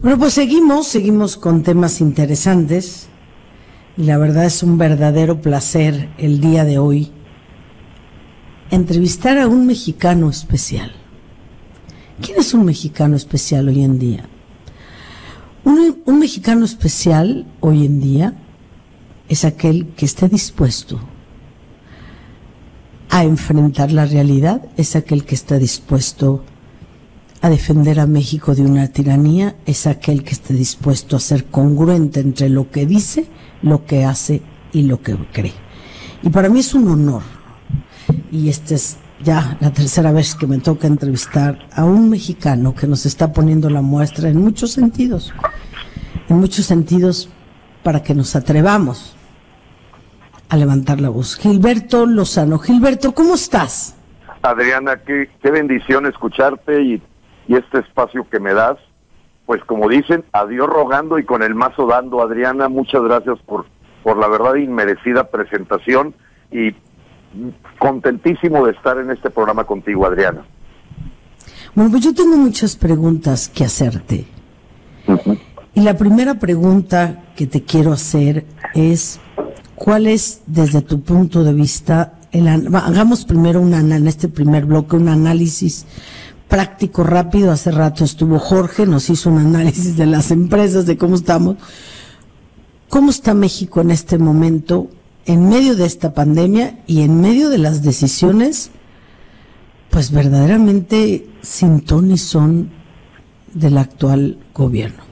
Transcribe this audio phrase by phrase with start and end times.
[0.00, 3.08] Bueno, pues seguimos, seguimos con temas interesantes.
[3.96, 7.10] Y la verdad es un verdadero placer el día de hoy
[8.70, 10.92] entrevistar a un mexicano especial.
[12.20, 14.28] ¿Quién es un mexicano especial hoy en día?
[15.64, 18.34] Un, mexicano especial hoy en día
[19.28, 21.00] es aquel que esté dispuesto
[23.10, 26.57] a enfrentar la realidad, es aquel que está dispuesto a
[27.42, 32.48] defender a México de una tiranía, es aquel que esté dispuesto a ser congruente entre
[32.48, 33.26] lo que dice,
[33.62, 34.42] lo que hace
[34.72, 35.54] y lo que cree.
[36.22, 37.22] Y para mí es un honor,
[38.32, 42.86] y esta es ya la tercera vez que me toca entrevistar a un mexicano que
[42.86, 45.32] nos está poniendo la muestra en muchos sentidos,
[46.28, 47.28] en muchos sentidos
[47.82, 49.16] para que nos atrevamos
[50.48, 51.36] a levantar la voz.
[51.36, 52.58] Gilberto Lozano.
[52.58, 53.94] Gilberto, ¿cómo estás?
[54.42, 57.02] Adriana, qué, qué bendición escucharte y,
[57.48, 58.76] y este espacio que me das.
[59.46, 62.22] Pues como dicen, adiós rogando y con el mazo dando.
[62.22, 63.64] Adriana, muchas gracias por,
[64.02, 66.14] por la verdad inmerecida presentación
[66.52, 66.74] y
[67.78, 70.44] contentísimo de estar en este programa contigo, Adriana.
[71.74, 74.26] Bueno, pues yo tengo muchas preguntas que hacerte.
[75.74, 78.44] Y la primera pregunta que te quiero hacer
[78.74, 79.20] es,
[79.74, 84.96] ¿cuál es desde tu punto de vista, el, hagamos primero una, en este primer bloque
[84.96, 85.86] un análisis
[86.48, 87.52] práctico, rápido.
[87.52, 91.56] Hace rato estuvo Jorge, nos hizo un análisis de las empresas, de cómo estamos.
[92.88, 94.88] ¿Cómo está México en este momento?
[95.28, 98.72] en medio de esta pandemia y en medio de las decisiones,
[99.90, 102.70] pues verdaderamente sin ton y son
[103.52, 105.02] del actual gobierno.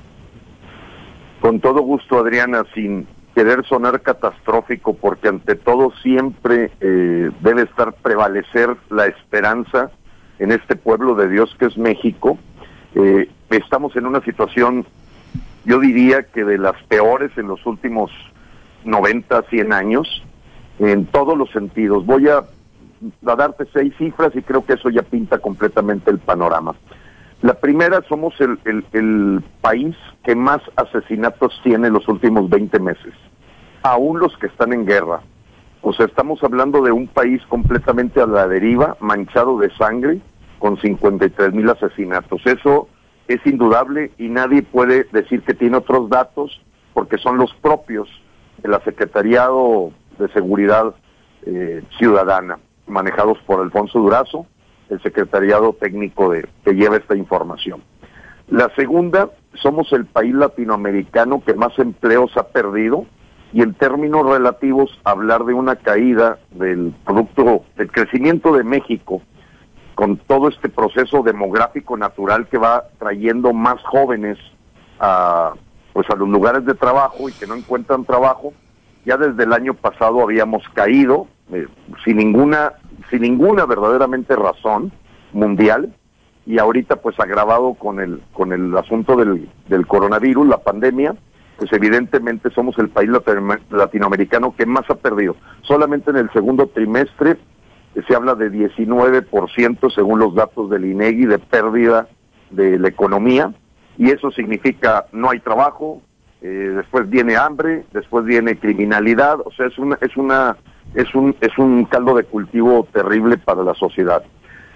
[1.42, 7.92] Con todo gusto, Adriana, sin querer sonar catastrófico, porque ante todo siempre eh, debe estar
[7.92, 9.90] prevalecer la esperanza
[10.38, 12.38] en este pueblo de Dios que es México.
[12.94, 14.86] Eh, estamos en una situación,
[15.64, 18.10] yo diría que de las peores en los últimos
[18.84, 20.24] 90, 100 años,
[20.78, 22.06] en todos los sentidos.
[22.06, 22.44] Voy a,
[23.20, 26.74] darte seis cifras y creo que eso ya pinta completamente el panorama.
[27.42, 28.58] La primera, somos el,
[28.92, 29.94] el, país
[30.24, 33.12] que más asesinatos tiene en los últimos 20 meses,
[33.82, 35.20] aún los que están en guerra.
[35.88, 40.18] O sea, estamos hablando de un país completamente a la deriva, manchado de sangre,
[40.58, 42.44] con 53 mil asesinatos.
[42.44, 42.88] Eso
[43.28, 46.60] es indudable y nadie puede decir que tiene otros datos
[46.92, 48.08] porque son los propios
[48.64, 50.92] de la Secretariado de Seguridad
[51.46, 52.58] eh, Ciudadana,
[52.88, 54.44] manejados por Alfonso Durazo,
[54.90, 57.80] el secretariado técnico de, que lleva esta información.
[58.48, 63.06] La segunda, somos el país latinoamericano que más empleos ha perdido
[63.52, 69.22] y en términos relativos hablar de una caída del producto, del crecimiento de México
[69.94, 74.38] con todo este proceso demográfico natural que va trayendo más jóvenes
[75.00, 75.54] a
[75.94, 78.52] pues a los lugares de trabajo y que no encuentran trabajo,
[79.06, 81.66] ya desde el año pasado habíamos caído eh,
[82.04, 82.74] sin ninguna
[83.08, 84.92] sin ninguna verdaderamente razón
[85.32, 85.94] mundial
[86.44, 91.14] y ahorita pues agravado con el con el asunto del, del coronavirus, la pandemia,
[91.56, 93.10] pues evidentemente somos el país
[93.70, 95.36] latinoamericano que más ha perdido.
[95.62, 97.36] Solamente en el segundo trimestre
[97.94, 102.08] eh, se habla de 19% según los datos del INEGI de pérdida
[102.50, 103.52] de la economía
[103.98, 106.02] y eso significa no hay trabajo,
[106.42, 110.56] eh, después viene hambre, después viene criminalidad, o sea, es una es una
[110.94, 114.22] es un es un caldo de cultivo terrible para la sociedad.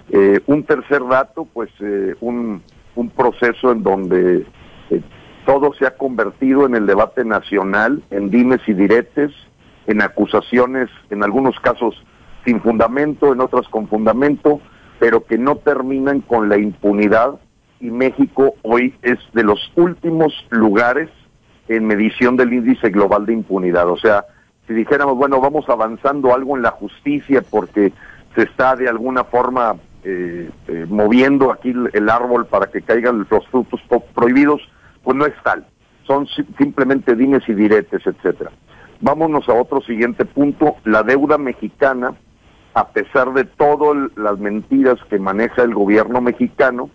[0.09, 2.61] Eh, un tercer dato, pues eh, un,
[2.95, 4.45] un proceso en donde
[5.45, 9.31] todo se ha convertido en el debate nacional, en dimes y diretes,
[9.87, 12.01] en acusaciones, en algunos casos
[12.45, 14.59] sin fundamento, en otras con fundamento,
[14.99, 17.39] pero que no terminan con la impunidad
[17.79, 21.09] y México hoy es de los últimos lugares
[21.67, 23.89] en medición del índice global de impunidad.
[23.89, 24.25] O sea,
[24.67, 27.91] si dijéramos, bueno, vamos avanzando algo en la justicia porque
[28.35, 33.47] se está de alguna forma eh, eh, moviendo aquí el, árbol para que caigan los
[33.47, 33.81] frutos
[34.13, 34.61] prohibidos,
[35.03, 35.65] pues no es tal.
[36.05, 36.27] Son
[36.57, 38.51] simplemente dimes y diretes, etcétera.
[38.99, 40.75] Vámonos a otro siguiente punto.
[40.83, 42.13] La deuda mexicana,
[42.73, 46.89] a pesar de todas las mentiras que maneja el gobierno mexicano,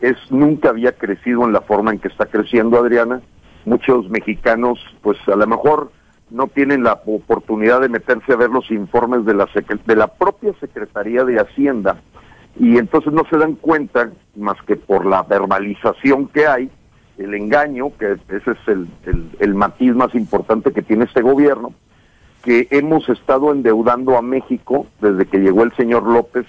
[0.00, 3.20] es nunca había crecido en la forma en que está creciendo Adriana.
[3.66, 5.92] Muchos mexicanos, pues a lo mejor
[6.30, 9.48] no tienen la oportunidad de meterse a ver los informes de la
[9.86, 12.00] de la propia Secretaría de Hacienda
[12.58, 16.70] y entonces no se dan cuenta más que por la verbalización que hay,
[17.20, 18.88] el engaño, que ese es el,
[19.38, 21.74] el, matiz más importante que tiene este gobierno,
[22.42, 26.46] que hemos estado endeudando a México desde que llegó el señor López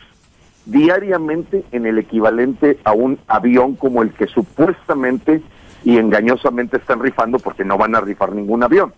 [0.65, 5.41] diariamente en el equivalente a un avión como el que supuestamente
[5.83, 8.93] y engañosamente están rifando porque no van a rifar ningún avión.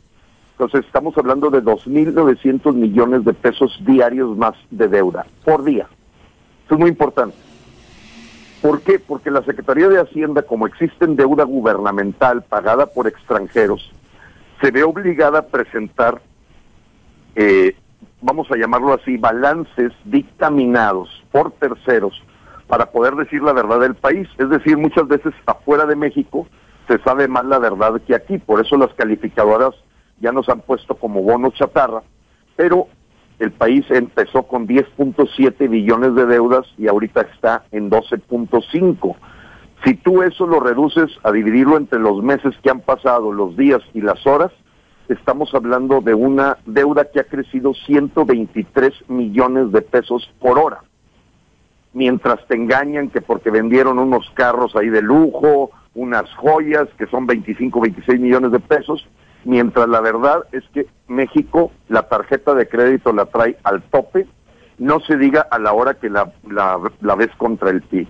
[0.52, 5.88] Entonces estamos hablando de 2.900 millones de pesos diarios más de deuda por día.
[6.66, 7.36] Eso es muy importante.
[8.64, 8.98] ¿Por qué?
[8.98, 13.92] Porque la Secretaría de Hacienda, como existe en deuda gubernamental pagada por extranjeros,
[14.62, 16.22] se ve obligada a presentar,
[17.36, 17.76] eh,
[18.22, 22.24] vamos a llamarlo así, balances dictaminados por terceros
[22.68, 24.30] para poder decir la verdad del país.
[24.38, 26.48] Es decir, muchas veces afuera de México
[26.88, 28.38] se sabe más la verdad que aquí.
[28.38, 29.76] Por eso las calificadoras
[30.22, 32.02] ya nos han puesto como bono chatarra,
[32.56, 32.88] pero
[33.40, 39.16] el país empezó con 10.7 billones de deudas y ahorita está en 12.5.
[39.84, 43.82] Si tú eso lo reduces a dividirlo entre los meses que han pasado, los días
[43.94, 44.52] y las horas,
[45.10, 50.80] estamos hablando de una deuda que ha crecido 123 millones de pesos por hora.
[51.92, 57.28] Mientras te engañan que porque vendieron unos carros ahí de lujo, unas joyas que son
[57.28, 59.06] 25, 26 millones de pesos,
[59.46, 64.28] mientras la verdad es que México la tarjeta de crédito la trae al tope,
[64.78, 68.08] no se diga a la hora que la, la, ves contra el PIB.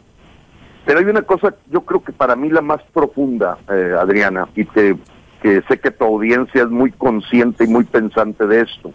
[0.85, 4.65] Pero hay una cosa, yo creo que para mí la más profunda, eh, Adriana, y
[4.65, 4.95] que,
[5.41, 8.93] que, sé que tu audiencia es muy consciente y muy pensante de esto,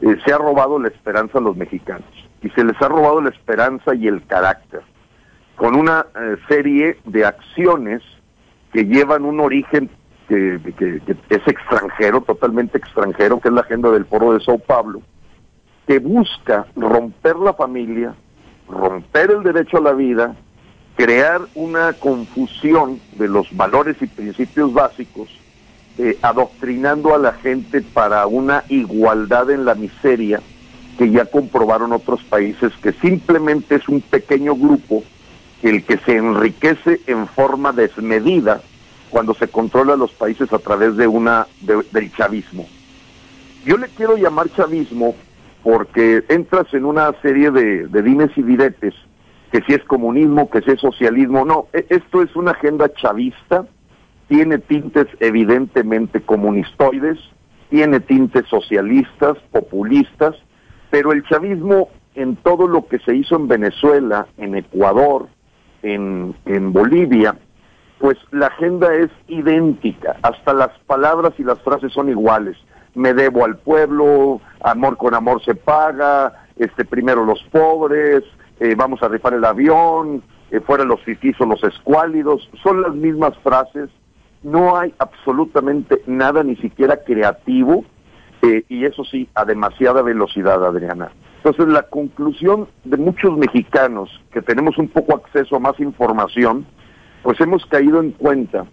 [0.00, 2.08] eh, se ha robado la esperanza a los mexicanos
[2.42, 4.82] y se les ha robado la esperanza y el carácter
[5.56, 8.02] con una eh, serie de acciones
[8.72, 9.88] que llevan un origen
[10.28, 10.60] que,
[11.28, 15.02] es extranjero, totalmente extranjero, que es la agenda del Foro de Sao Paulo,
[15.86, 18.14] que busca romper la familia,
[18.68, 20.34] romper el derecho a la vida,
[20.96, 25.28] crear una confusión de los valores y principios básicos,
[25.98, 30.40] eh, adoctrinando a la gente para una igualdad en la miseria
[30.98, 35.02] que ya comprobaron otros países que simplemente es un pequeño grupo
[35.62, 38.60] el que se enriquece en forma desmedida
[39.14, 42.66] cuando se controla los países a través de una del chavismo.
[43.64, 45.14] Yo le quiero llamar chavismo
[45.62, 48.92] porque entras en una serie de, de dimes y diretes,
[49.52, 53.64] que si es comunismo, que si es socialismo, no, e, esto es una agenda chavista,
[54.26, 57.20] tiene tintes evidentemente comunistoides,
[57.70, 60.34] tiene tintes socialistas, populistas,
[60.90, 65.28] pero el chavismo en todo lo que se hizo en Venezuela, en Ecuador,
[65.84, 67.36] en, en Bolivia,
[67.98, 72.56] pues la agenda es idéntica, hasta las palabras y las frases son iguales.
[72.94, 78.22] Me debo al pueblo, amor con amor se paga, este primero los pobres,
[78.60, 82.94] eh, vamos a rifar el avión, eh, fuera los fifís o los escuálidos, son las
[82.94, 83.90] mismas frases,
[84.42, 87.84] no hay absolutamente nada, ni siquiera creativo,
[88.42, 91.10] eh, y eso sí, a demasiada velocidad, Adriana.
[91.36, 96.66] Entonces, la conclusión de muchos mexicanos que tenemos un poco acceso a más información,
[97.24, 98.66] pues hemos caído en cuenta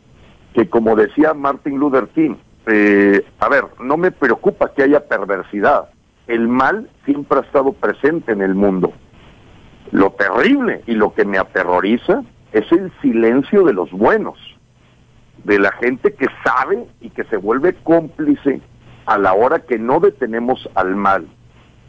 [0.53, 2.35] que, como decía Martin Luther King,
[2.67, 5.89] eh, a ver, no me preocupa que haya perversidad.
[6.27, 8.91] El mal siempre ha estado presente en el mundo.
[9.91, 14.37] Lo terrible y lo que me aterroriza es el silencio de los buenos,
[15.45, 18.59] de la gente que sabe y que se vuelve cómplice
[19.05, 21.25] a la hora que no detenemos al mal.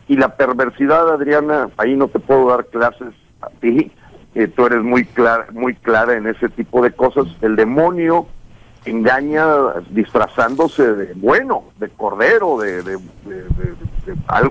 [0.07, 3.91] Y la perversidad, Adriana, ahí no te puedo dar clases a ti,
[4.55, 7.27] tú eres muy clara, muy clara en ese tipo de cosas.
[7.43, 8.27] El demonio
[8.85, 9.47] engaña
[9.91, 12.99] disfrazándose de bueno, de cordero, de, de,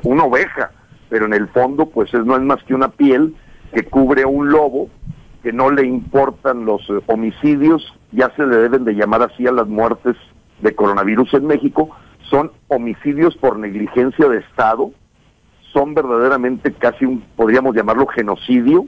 [0.03, 0.71] una oveja,
[1.09, 3.35] pero en el fondo pues es, no es más que una piel
[3.73, 4.89] que cubre a un lobo,
[5.43, 9.51] que no le importan los eh, homicidios, ya se le deben de llamar así a
[9.51, 10.15] las muertes
[10.61, 11.89] de coronavirus en México,
[12.29, 14.91] son homicidios por negligencia de Estado,
[15.73, 18.85] son verdaderamente casi un, podríamos llamarlo genocidio,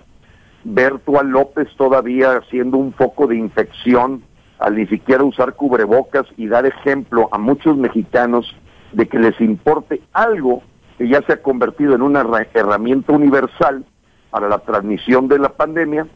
[0.66, 4.24] a López todavía siendo un foco de infección
[4.60, 8.56] al ni siquiera usar cubrebocas y dar ejemplo a muchos mexicanos
[8.94, 10.62] de que les importe algo
[10.98, 13.84] que ya se ha convertido en una herramienta universal
[14.30, 16.08] para la transmisión de la pandemia.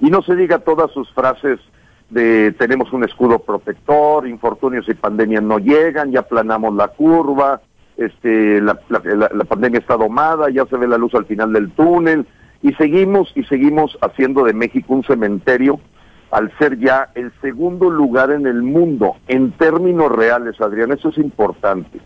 [0.00, 1.60] Y no se diga todas sus frases
[2.08, 7.60] de tenemos un escudo protector, infortunios y pandemias no llegan, ya planamos la curva,
[7.96, 12.26] este, la, la pandemia está domada, ya se ve la luz al final del túnel,
[12.62, 15.80] y seguimos y seguimos haciendo de México un cementerio
[16.30, 21.18] al ser ya el segundo lugar en el mundo en términos reales, Adrián, eso es
[21.18, 22.00] importante.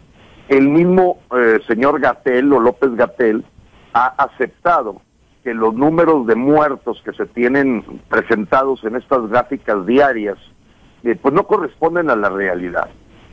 [0.49, 3.45] El mismo eh, señor Gatel o López Gatel
[3.93, 5.01] ha aceptado
[5.43, 10.39] que los números de muertos que se tienen presentados en estas gráficas diarias,
[11.03, 12.89] eh, pues no corresponden a la realidad.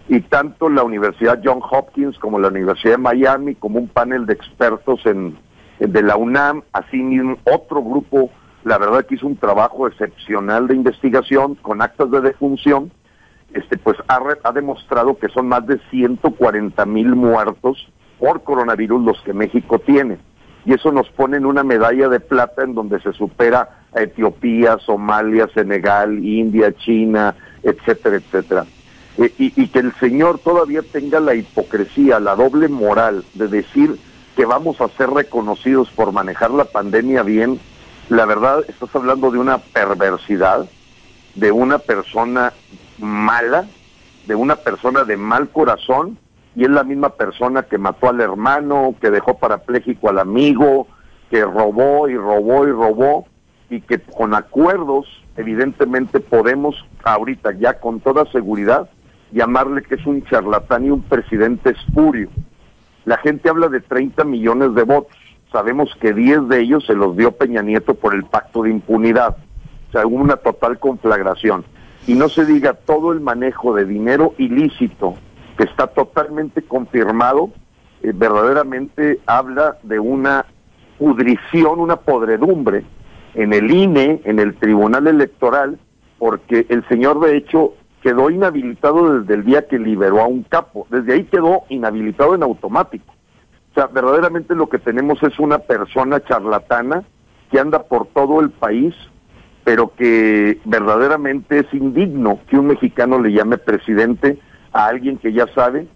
[0.09, 4.33] Y tanto la Universidad John Hopkins como la Universidad de Miami, como un panel de
[4.33, 5.37] expertos en
[5.87, 8.29] de la UNAM, asimismo otro grupo
[8.63, 12.91] la verdad que hizo un trabajo excepcional de investigación con actas de defunción,
[13.53, 19.21] este, pues ha, ha demostrado que son más de 140 mil muertos por coronavirus los
[19.21, 20.19] que México tiene.
[20.63, 24.77] Y eso nos pone en una medalla de plata en donde se supera a Etiopía,
[24.77, 28.65] Somalia, Senegal, India, China, etcétera, etcétera.
[29.17, 33.97] Eh, y, y que el Señor todavía tenga la hipocresía, la doble moral de decir
[34.35, 37.59] que vamos a ser reconocidos por manejar la pandemia bien,
[38.09, 40.69] la verdad estás hablando de una perversidad,
[41.35, 42.53] de una persona
[42.97, 43.65] mala,
[44.27, 46.17] de una persona de mal corazón,
[46.55, 50.87] y es la misma persona que mató al hermano, que dejó parapléjico al amigo,
[51.29, 53.25] que robó y robó y robó,
[53.69, 55.07] y que con acuerdos,
[55.37, 58.89] evidentemente podemos ahorita ya con toda seguridad
[59.31, 62.29] llamarle que es un charlatán y un presidente espurio.
[63.05, 65.15] La gente habla de 30 millones de votos.
[65.51, 69.37] Sabemos que 10 de ellos se los dio Peña Nieto por el pacto de impunidad.
[69.89, 71.65] O sea, hubo una total conflagración.
[72.07, 75.15] Y no se diga todo el manejo de dinero ilícito,
[75.57, 77.51] que está totalmente confirmado,
[78.01, 80.45] eh, verdaderamente habla de una
[80.97, 82.83] pudrición, una podredumbre
[83.33, 85.77] en el INE, en el Tribunal Electoral,
[86.17, 90.87] porque el señor de hecho quedó inhabilitado desde el día que liberó a un capo.
[90.89, 93.13] Desde ahí quedó inhabilitado en automático.
[93.71, 97.03] O sea, verdaderamente lo que tenemos es una persona charlatana
[97.49, 98.93] que anda por todo el país,
[99.63, 104.39] pero que verdaderamente es indigno que un mexicano le llame presidente
[104.73, 105.87] a alguien que ya sabe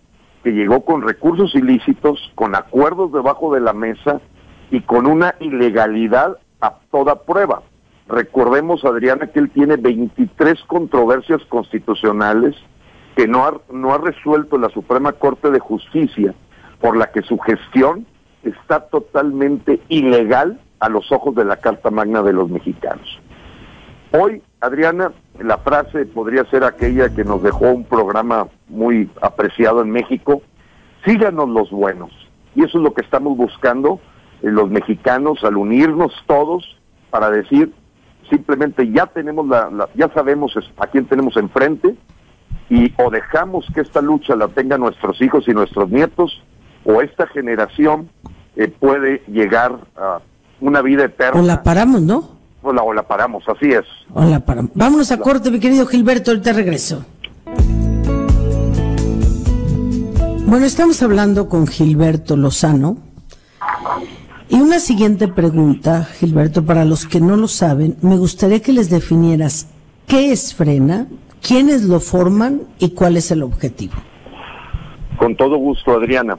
[0.44, 4.22] que llegó con recursos ilícitos, con acuerdos debajo de la mesa
[4.70, 7.64] y con una ilegalidad a toda prueba.
[8.08, 12.56] Recordemos, Adriana, que él tiene 23 controversias constitucionales
[13.16, 16.34] que no ha, no ha resuelto la Suprema Corte de Justicia,
[16.82, 18.06] por la que su gestión
[18.44, 23.20] está totalmente ilegal a los ojos de la Carta Magna de los mexicanos.
[24.12, 29.92] Hoy, Adriana, la frase podría ser aquella que nos dejó un programa muy apreciado en
[29.92, 30.42] México,
[31.04, 32.12] síganos los buenos.
[32.56, 34.00] Y eso es lo que estamos buscando
[34.42, 36.78] eh, los mexicanos al unirnos todos
[37.10, 37.74] para decir,
[38.30, 41.96] simplemente ya tenemos la, ya sabemos a quién tenemos enfrente
[42.70, 46.42] y o dejamos que esta lucha la tengan nuestros hijos y nuestros nietos
[46.84, 48.10] o esta generación
[48.56, 50.20] eh, puede llegar a
[50.62, 51.40] una vida eterna.
[51.40, 52.36] O la paramos, ¿no?
[52.62, 53.86] O la, o la paramos, así es.
[54.14, 54.72] O la paramos.
[54.74, 57.06] Vámonos a corte, mi querido Gilberto, ahorita regreso.
[60.48, 62.98] Bueno, estamos hablando con Gilberto Lozano
[64.50, 68.90] y una siguiente pregunta, Gilberto, para los que no lo saben, me gustaría que les
[68.90, 69.68] definieras
[70.08, 71.08] qué es Frena,
[71.42, 73.96] quiénes lo forman y cuál es el objetivo.
[75.18, 76.38] Con todo gusto, Adriana.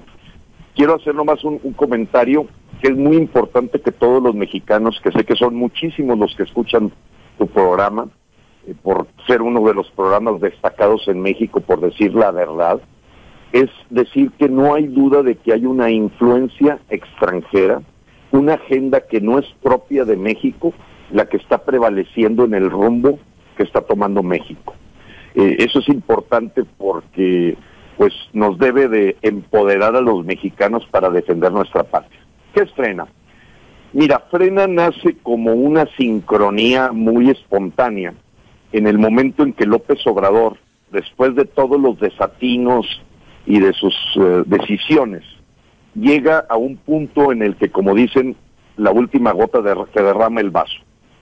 [0.75, 2.47] Quiero hacer nomás un, un comentario
[2.81, 6.43] que es muy importante que todos los mexicanos, que sé que son muchísimos los que
[6.43, 6.93] escuchan
[7.39, 8.09] tu programa,
[8.67, 12.81] eh, por ser uno de los programas destacados en México, por decir la verdad,
[13.53, 17.81] es decir que no hay duda de que hay una influencia extranjera
[18.37, 20.73] una agenda que no es propia de México,
[21.11, 23.19] la que está prevaleciendo en el rumbo
[23.57, 24.75] que está tomando México.
[25.35, 27.57] Eh, eso es importante porque
[27.97, 32.21] pues nos debe de empoderar a los mexicanos para defender nuestra patria.
[32.55, 33.07] ¿Qué es Frena?
[33.93, 38.13] Mira, Frena nace como una sincronía muy espontánea
[38.73, 40.59] en el momento en que López Obrador,
[40.91, 42.87] después de todos los desatinos
[43.47, 45.25] y de sus eh, decisiones,
[45.99, 48.37] llega a un punto en el que, como dicen,
[48.77, 49.61] la última gota
[49.95, 50.77] se derrama el vaso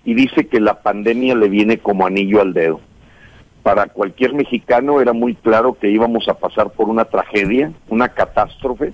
[0.04, 2.80] y dice que la pandemia le viene como anillo al dedo.
[3.62, 8.92] Para cualquier mexicano era muy claro que íbamos a pasar por una tragedia, una catástrofe,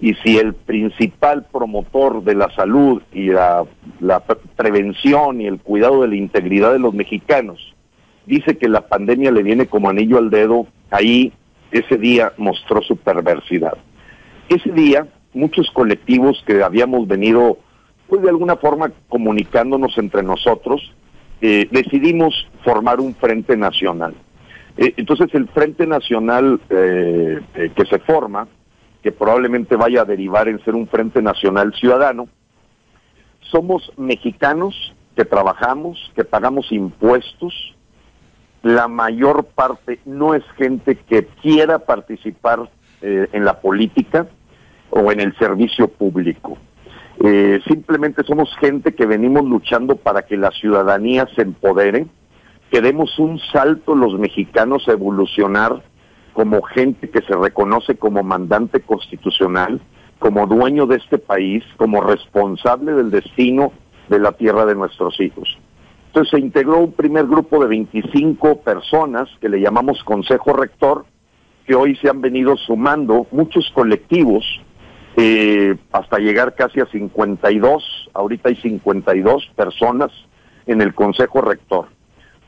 [0.00, 3.64] y si el principal promotor de la salud y la
[4.54, 7.74] prevención y el cuidado de la integridad de los mexicanos
[8.26, 11.32] dice que la pandemia le viene como anillo al dedo, ahí
[11.72, 13.76] ese día mostró su perversidad.
[14.48, 17.58] Ese día, muchos colectivos que habíamos venido,
[18.08, 20.90] pues de alguna forma comunicándonos entre nosotros,
[21.42, 24.14] eh, decidimos formar un frente nacional.
[24.78, 27.40] Eh, entonces el frente nacional eh,
[27.76, 28.48] que se forma,
[29.02, 32.26] que probablemente vaya a derivar en ser un frente nacional ciudadano,
[33.40, 37.74] somos mexicanos que trabajamos, que pagamos impuestos,
[38.62, 42.68] la mayor parte no es gente que quiera participar
[43.00, 44.26] en la política,
[44.90, 46.58] o en el servicio público.
[47.20, 52.06] Eh, simplemente somos gente que venimos luchando para que la ciudadanía se empodere,
[52.70, 55.82] que demos un salto los mexicanos a evolucionar
[56.32, 59.80] como gente que se reconoce como mandante constitucional,
[60.20, 63.72] como dueño de este país, como responsable del destino
[64.08, 65.58] de la tierra de nuestros hijos.
[66.08, 71.04] Entonces se integró un primer grupo de 25 personas que le llamamos Consejo Rector,
[71.66, 74.44] que hoy se han venido sumando muchos colectivos
[75.20, 80.12] eh, hasta llegar casi a 52, ahorita hay 52 personas
[80.66, 81.86] en el Consejo Rector.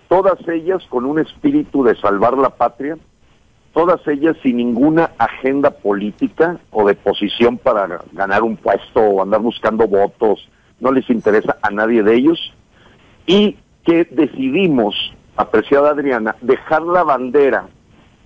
[0.06, 2.96] Todas ellas con un espíritu de salvar la patria,
[3.72, 9.40] todas ellas sin ninguna agenda política o de posición para ganar un puesto o andar
[9.40, 10.48] buscando votos,
[10.78, 12.54] no les interesa a nadie de ellos,
[13.26, 14.94] y que decidimos,
[15.36, 17.66] apreciada Adriana, dejar la bandera,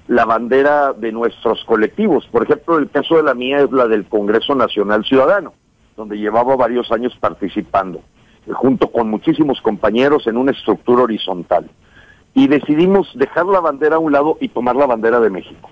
[0.09, 2.27] la bandera de nuestros colectivos.
[2.27, 5.55] Por ejemplo, el caso de la mía es la del Congreso Nacional Ciudadano,
[5.97, 8.01] donde llevaba varios años participando,
[8.53, 11.71] junto con muchísimos compañeros en una estructura horizontal
[12.35, 15.71] y decidimos dejar la bandera a un lado y tomar la bandera de México.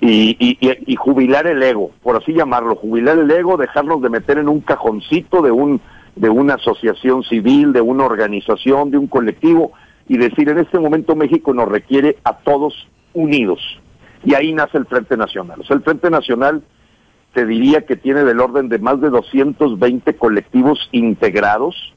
[0.00, 4.48] Y, y, jubilar el ego, por así llamarlo, jubilar el ego, dejarnos de meter en
[4.48, 5.80] un cajoncito de un
[6.14, 9.72] de una asociación civil, de una organización, de un colectivo,
[10.08, 13.60] y decir en este momento México nos requiere a todos unidos.
[14.24, 15.60] Y ahí nace el Frente Nacional.
[15.60, 16.62] O sea, el Frente Nacional
[17.32, 21.94] te diría que tiene del orden de más de 220 colectivos integrados,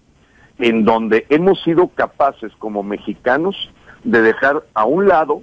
[0.57, 3.71] en donde hemos sido capaces como mexicanos
[4.03, 5.41] de dejar a un lado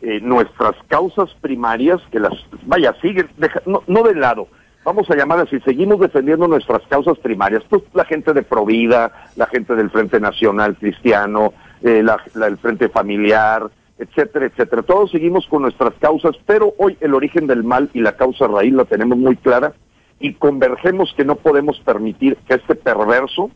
[0.00, 2.32] eh, nuestras causas primarias, que las,
[2.66, 3.28] vaya, siguen,
[3.66, 4.48] no, no de lado,
[4.84, 9.46] vamos a llamar así, seguimos defendiendo nuestras causas primarias, pues la gente de Provida, la
[9.46, 11.52] gente del Frente Nacional Cristiano,
[11.82, 14.82] eh, la, el Frente Familiar, etcétera, etcétera.
[14.82, 18.72] Todos seguimos con nuestras causas, pero hoy el origen del mal y la causa raíz
[18.72, 19.74] la tenemos muy clara
[20.20, 23.50] y convergemos que no podemos permitir que este perverso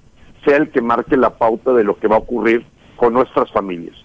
[0.45, 2.65] sea el que marque la pauta de lo que va a ocurrir
[2.97, 3.97] con nuestras familias.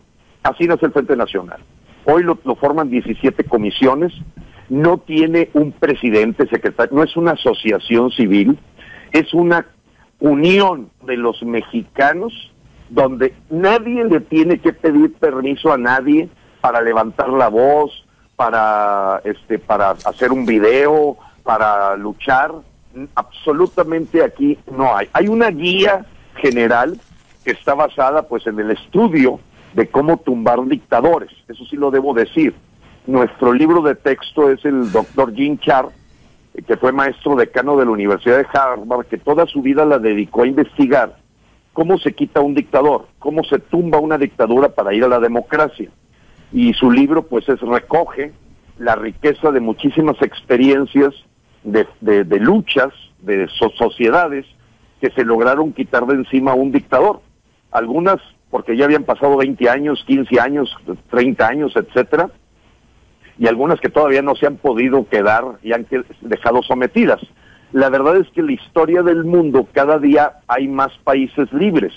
[0.44, 1.60] Así nace el Frente Nacional.
[2.06, 4.14] Hoy lo, forman 17 comisiones,
[4.70, 8.58] no tiene un presidente, secretario, no es una asociación civil,
[9.12, 9.66] es una
[10.20, 12.53] unión de los mexicanos
[12.94, 16.30] donde nadie le tiene que pedir permiso a nadie
[16.62, 22.52] para levantar la voz, para este para hacer un video, para luchar,
[23.16, 25.10] absolutamente aquí no hay.
[25.14, 27.00] Hay una guía general
[27.44, 29.40] que está basada pues en el estudio
[29.74, 31.32] de cómo tumbar dictadores.
[31.48, 32.54] Eso sí lo debo decir.
[33.08, 35.88] Nuestro libro de texto es el doctor Jim Char,
[36.68, 40.44] que fue maestro decano de la Universidad de Harvard, que toda su vida la dedicó
[40.44, 41.23] a investigar
[41.74, 45.90] cómo se quita un dictador, cómo se tumba una dictadura para ir a la democracia.
[46.52, 48.32] Y su libro pues es recoge
[48.78, 51.14] la riqueza de muchísimas experiencias
[51.64, 51.86] de,
[52.40, 54.46] luchas de sociedades
[55.02, 57.22] que se lograron quitar de encima a un dictador.
[57.72, 58.20] Algunas
[58.52, 60.78] porque ya habían pasado 20 años, 15 años,
[61.10, 62.30] 30 años, etcétera,
[63.40, 65.88] y algunas que todavía no se han podido quedar y han
[66.22, 67.20] dejado sometidas.
[67.74, 71.92] La verdad es que la historia del mundo cada día hay más países libres,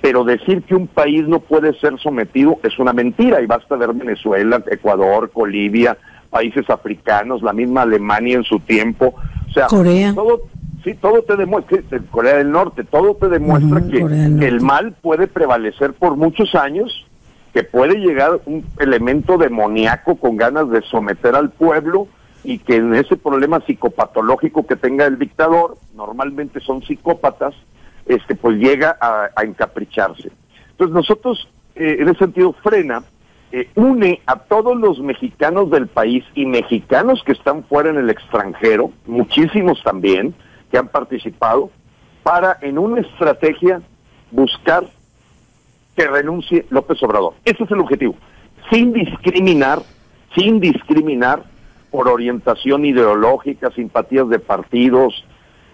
[0.00, 3.92] pero decir que un país no puede ser sometido es una mentira y basta ver
[3.94, 5.96] Venezuela, Ecuador, Bolivia,
[6.30, 9.14] países africanos, la misma Alemania en su tiempo,
[9.48, 10.14] o sea, Corea.
[10.14, 10.42] todo
[10.84, 11.78] Sí, todo te demuestra,
[12.10, 17.06] Corea del Norte, todo te demuestra que, el mal puede prevalecer por muchos años,
[17.54, 22.06] que puede llegar un elemento demoníaco con ganas de someter al pueblo
[22.44, 27.54] y que en ese problema psicopatológico que tenga el dictador, normalmente son psicópatas,
[28.06, 30.30] este pues llega a, encapricharse.
[30.72, 33.02] Entonces nosotros, eh, en ese sentido, frena,
[33.50, 38.10] eh, une a todos los mexicanos del país y mexicanos que están fuera en el
[38.10, 40.34] extranjero, muchísimos también,
[40.70, 41.70] que han participado
[42.22, 43.80] para en una estrategia
[44.30, 44.84] buscar
[45.96, 47.34] que renuncie López Obrador.
[47.44, 48.16] Ese es el objetivo,
[48.70, 49.80] sin discriminar,
[50.34, 51.53] sin discriminar
[51.94, 55.24] por orientación ideológica, simpatías de partidos,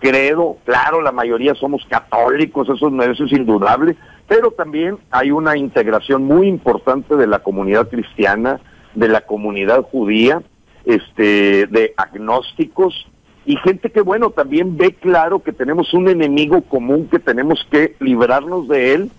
[0.01, 3.97] credo, claro, la mayoría somos católicos, eso, eso es indudable,
[4.29, 8.61] pero también hay una integración muy importante de la comunidad cristiana,
[8.95, 10.43] de la comunidad judía,
[10.85, 13.07] este, de agnósticos,
[13.47, 17.97] y gente que, bueno, también ve claro que tenemos un enemigo común que tenemos que
[17.99, 19.11] librarnos de él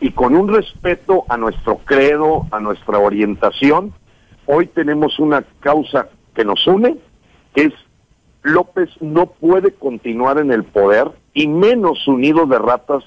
[0.00, 3.92] y con un respeto a nuestro credo, a nuestra orientación,
[4.46, 6.96] hoy tenemos una causa que nos une,
[7.54, 7.72] es
[8.42, 13.04] López no puede continuar en el poder y menos unido de ratas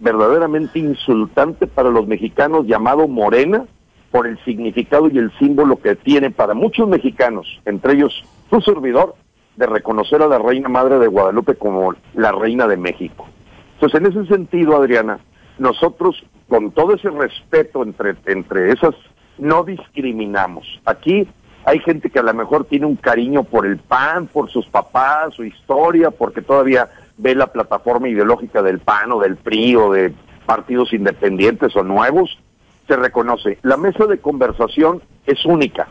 [0.00, 3.64] verdaderamente insultante para los mexicanos llamado Morena
[4.10, 9.14] por el significado y el símbolo que tiene para muchos mexicanos, entre ellos su servidor,
[9.56, 13.26] de reconocer a la Reina Madre de Guadalupe como la Reina de México.
[13.74, 15.18] Entonces, en ese sentido, Adriana,
[15.58, 18.94] nosotros, con todo ese respeto entre, entre esas,
[19.36, 20.80] no discriminamos.
[20.84, 21.26] Aquí
[21.68, 25.34] hay gente que a lo mejor tiene un cariño por el PAN, por sus papás,
[25.34, 30.14] su historia, porque todavía ve la plataforma ideológica del PAN o del PRI o de
[30.46, 32.38] partidos independientes o nuevos,
[32.86, 33.58] se reconoce.
[33.60, 35.88] La mesa de conversación es única.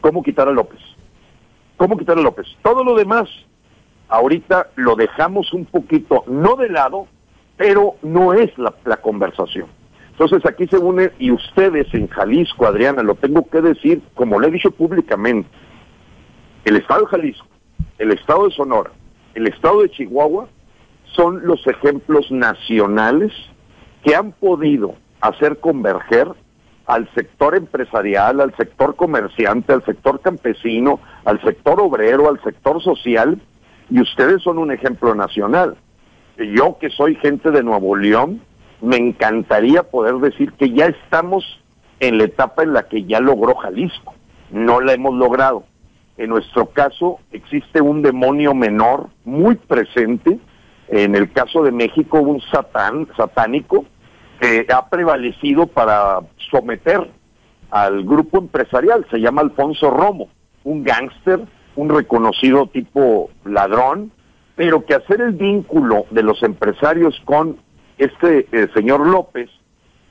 [0.00, 0.80] ¿Cómo quitar a López?
[1.76, 2.48] ¿Cómo quitar a López?
[2.62, 3.28] Todo lo demás,
[4.08, 7.06] ahorita lo dejamos un poquito, no de lado,
[7.56, 9.68] pero no es la, la conversación.
[10.18, 14.48] Entonces aquí se une, y ustedes en Jalisco, Adriana, lo tengo que decir, como le
[14.48, 15.48] he dicho públicamente,
[16.64, 17.46] el Estado de Jalisco,
[17.98, 18.90] el Estado de Sonora,
[19.36, 20.48] el Estado de Chihuahua
[21.14, 23.32] son los ejemplos nacionales
[24.02, 26.26] que han podido hacer converger
[26.86, 33.40] al sector empresarial, al sector comerciante, al sector campesino, al sector obrero, al sector social,
[33.88, 35.76] y ustedes son un ejemplo nacional.
[36.38, 38.40] Yo que soy gente de Nuevo León,
[38.80, 41.44] me encantaría poder decir que ya estamos
[42.00, 44.14] en la etapa en la que ya logró Jalisco.
[44.50, 45.64] No la hemos logrado.
[46.16, 50.38] En nuestro caso existe un demonio menor muy presente.
[50.88, 53.84] En el caso de México, un satán satánico
[54.40, 57.08] que ha prevalecido para someter
[57.70, 59.06] al grupo empresarial.
[59.10, 60.28] Se llama Alfonso Romo,
[60.64, 61.40] un gángster,
[61.76, 64.10] un reconocido tipo ladrón,
[64.56, 67.58] pero que hacer el vínculo de los empresarios con
[67.98, 69.50] este eh, señor López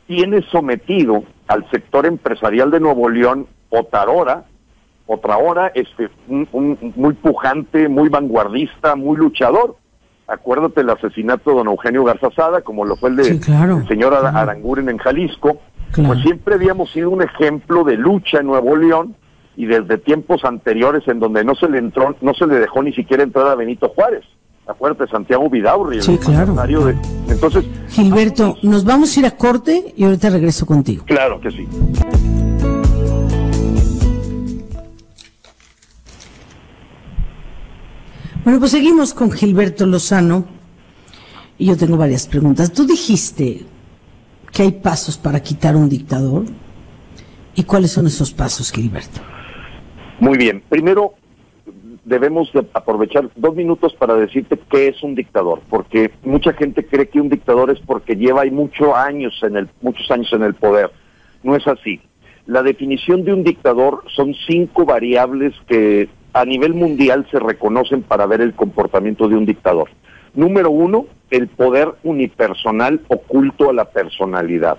[0.08, 4.44] tiene sometido al sector empresarial de Nuevo León otra hora,
[5.06, 9.76] otra hora, este, un, muy pujante, muy vanguardista, muy luchador.
[10.28, 13.42] Acuérdate el asesinato de don Eugenio Garzazada, como lo fue el de
[13.88, 15.62] señor Aranguren en Jalisco.
[15.96, 19.16] Pues siempre habíamos sido un ejemplo de lucha en Nuevo León
[19.56, 22.92] y desde tiempos anteriores en donde no se le entró, no se le dejó ni
[22.92, 24.26] siquiera entrar a Benito Juárez
[24.68, 26.02] acuérdate, Santiago Vidaurri.
[26.02, 26.54] Sí, claro.
[26.54, 27.66] De, entonces.
[27.90, 31.06] Gilberto, nos vamos a ir a corte y ahorita regreso contigo.
[31.06, 31.68] Claro que sí.
[38.44, 40.46] Bueno, pues seguimos con Gilberto Lozano
[41.58, 42.72] y yo tengo varias preguntas.
[42.72, 43.66] Tú dijiste
[44.52, 46.46] que hay pasos para quitar un dictador.
[47.56, 49.20] ¿Y cuáles son esos pasos, Gilberto?
[50.20, 50.64] Muy bien.
[50.70, 51.16] Primero,
[52.08, 57.20] debemos aprovechar dos minutos para decirte qué es un dictador, porque mucha gente cree que
[57.20, 60.90] un dictador es porque lleva muchos años en el, muchos años en el poder.
[61.44, 62.00] No es así.
[62.46, 68.26] La definición de un dictador son cinco variables que a nivel mundial se reconocen para
[68.26, 69.90] ver el comportamiento de un dictador.
[70.34, 74.78] Número uno, el poder unipersonal oculto a la personalidad.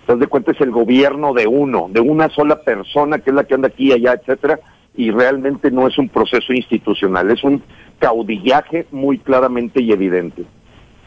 [0.00, 3.44] Entonces de cuenta es el gobierno de uno, de una sola persona que es la
[3.44, 4.58] que anda aquí, allá, etcétera,
[4.96, 7.62] y realmente no es un proceso institucional, es un
[7.98, 10.44] caudillaje muy claramente y evidente.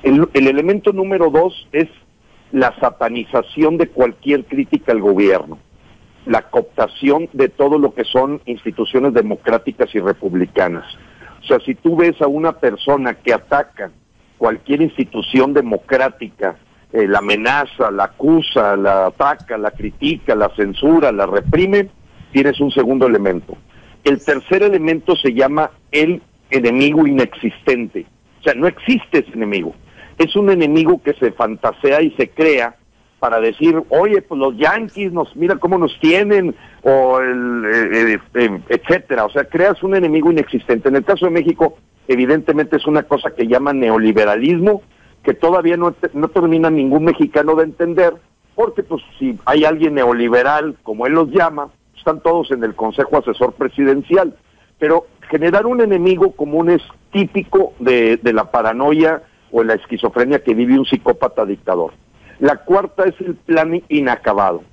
[0.03, 1.89] El, elemento número dos es
[2.51, 5.57] la satanización de cualquier crítica al gobierno,
[6.25, 10.85] la cooptación de todo lo que son instituciones democráticas y republicanas.
[11.41, 13.91] O sea, si tú ves a una persona que ataca
[14.37, 16.55] cualquier institución democrática,
[16.93, 21.89] eh, la amenaza, la acusa, la ataca, la critica, la censura, la reprime,
[22.31, 23.57] tienes un segundo elemento.
[24.03, 28.05] El tercer elemento se llama el enemigo inexistente.
[28.39, 29.75] O sea, no existe ese enemigo.
[30.17, 32.75] Es un enemigo que se fantasea y se crea
[33.19, 38.19] para decir, oye, pues los yanquis nos, mira cómo nos tienen, o el, eh, eh,
[38.35, 39.25] eh, etcétera.
[39.25, 40.89] O sea, creas un enemigo inexistente.
[40.89, 44.81] En el caso de México, evidentemente es una cosa que llaman neoliberalismo,
[45.23, 48.13] que todavía no, no termina ningún mexicano de entender,
[48.55, 53.17] porque pues si hay alguien neoliberal, como él los llama, están todos en el Consejo
[53.17, 54.33] Asesor Presidencial,
[54.79, 56.81] pero generar un enemigo común es
[57.11, 61.93] típico de, la paranoia o la esquizofrenia que vive un psicópata dictador.
[62.39, 64.63] La cuarta es el plan inacabado.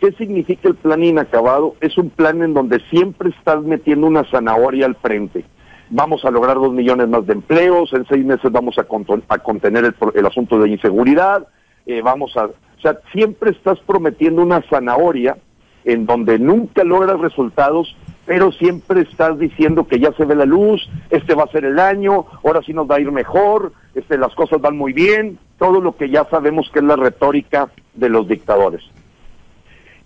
[0.00, 1.76] ¿Qué significa el plan inacabado?
[1.80, 5.44] Es un plan en donde siempre estás metiendo una zanahoria al frente.
[5.90, 8.86] Vamos a lograr dos millones más de empleos, en seis meses vamos a,
[9.28, 11.46] a contener el, el, asunto de inseguridad,
[11.86, 12.46] eh, vamos a...
[12.46, 15.36] O sea, siempre estás prometiendo una zanahoria
[15.84, 20.88] en donde nunca logras resultados, pero siempre estás diciendo que ya se ve la luz,
[21.10, 24.34] este va a ser el año, ahora sí nos va a ir mejor, este, las
[24.34, 28.26] cosas van muy bien, todo lo que ya sabemos que es la retórica de los
[28.26, 28.82] dictadores.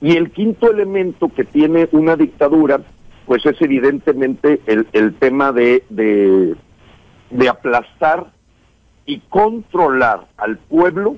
[0.00, 2.80] Y el quinto elemento que tiene una dictadura,
[3.26, 6.54] pues es evidentemente el, el tema de, de,
[7.30, 8.26] de aplastar
[9.06, 11.16] y controlar al pueblo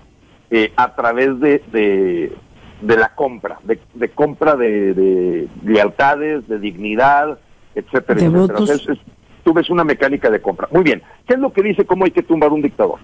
[0.51, 2.33] eh, a través de, de,
[2.81, 7.39] de la compra, de, compra de, lealtades, de dignidad,
[7.75, 8.99] etcétera, etcétera.
[9.45, 10.69] tú ves una mecánica de compra.
[10.71, 12.99] Muy bien, ¿qué es lo que dice cómo hay que tumbar un dictador?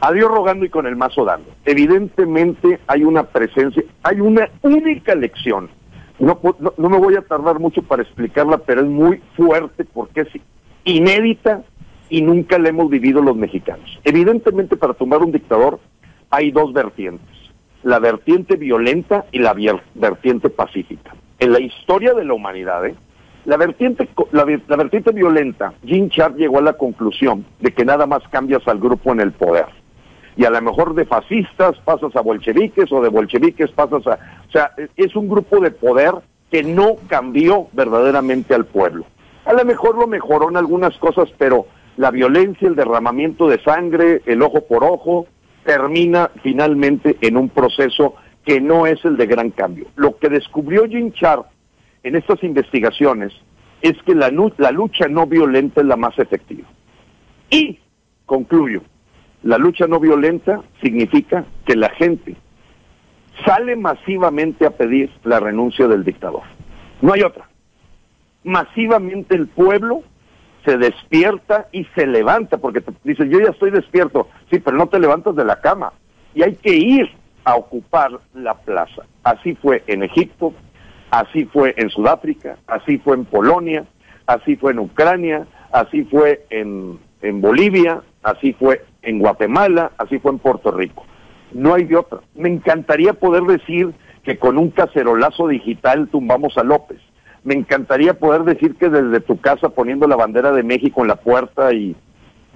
[0.00, 1.50] A Dios rogando y con el mazo dando.
[1.64, 5.68] Evidentemente hay una presencia, hay una única lección.
[6.18, 10.22] No, no, no me voy a tardar mucho para explicarla, pero es muy fuerte porque
[10.22, 10.28] es
[10.84, 11.62] inédita
[12.08, 13.98] y nunca la hemos vivido los mexicanos.
[14.04, 15.80] Evidentemente para tumbar un dictador
[16.30, 17.33] hay dos vertientes,
[17.84, 19.54] la vertiente violenta y la
[19.94, 21.14] vertiente pacífica.
[21.38, 22.94] En la historia de la humanidad, ¿eh?
[23.44, 28.22] la, vertiente, la, vertiente violenta, Jim Char llegó a la conclusión de que nada más
[28.28, 29.66] cambias al grupo en el poder.
[30.36, 34.18] Y a lo mejor de fascistas pasas a bolcheviques o de bolcheviques pasas a...
[34.48, 36.14] O sea, es un grupo de poder
[36.50, 39.04] que no cambió verdaderamente al pueblo.
[39.44, 41.66] A lo mejor lo mejoró en algunas cosas, pero
[41.96, 45.26] la violencia, el derramamiento de sangre, el ojo por ojo,
[45.64, 49.86] termina finalmente en un proceso que no es el de gran cambio.
[49.96, 51.40] Lo que descubrió Jim Char
[52.02, 53.32] en estas investigaciones
[53.80, 56.68] es que la, la lucha no violenta es la más efectiva.
[57.50, 57.78] Y,
[58.26, 58.82] concluyo,
[59.42, 62.36] la lucha no violenta significa que la gente
[63.44, 66.42] sale masivamente a pedir la renuncia del dictador.
[67.02, 67.48] No hay otra.
[68.42, 70.02] Masivamente el pueblo
[70.64, 74.86] se despierta y se levanta, porque te dice, yo ya estoy despierto, sí, pero no
[74.86, 75.92] te levantas de la cama.
[76.34, 77.10] Y hay que ir
[77.44, 79.02] a ocupar la plaza.
[79.22, 80.54] Así fue en Egipto,
[81.10, 83.84] así fue en Sudáfrica, así fue en Polonia,
[84.26, 90.32] así fue en Ucrania, así fue en, en Bolivia, así fue en Guatemala, así fue
[90.32, 91.04] en Puerto Rico
[91.54, 92.18] no hay de otra.
[92.34, 96.98] Me encantaría poder decir que con un cacerolazo digital tumbamos a López.
[97.44, 101.16] Me encantaría poder decir que desde tu casa poniendo la bandera de México en la
[101.16, 101.94] puerta y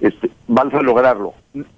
[0.01, 1.33] este, a lograrlo.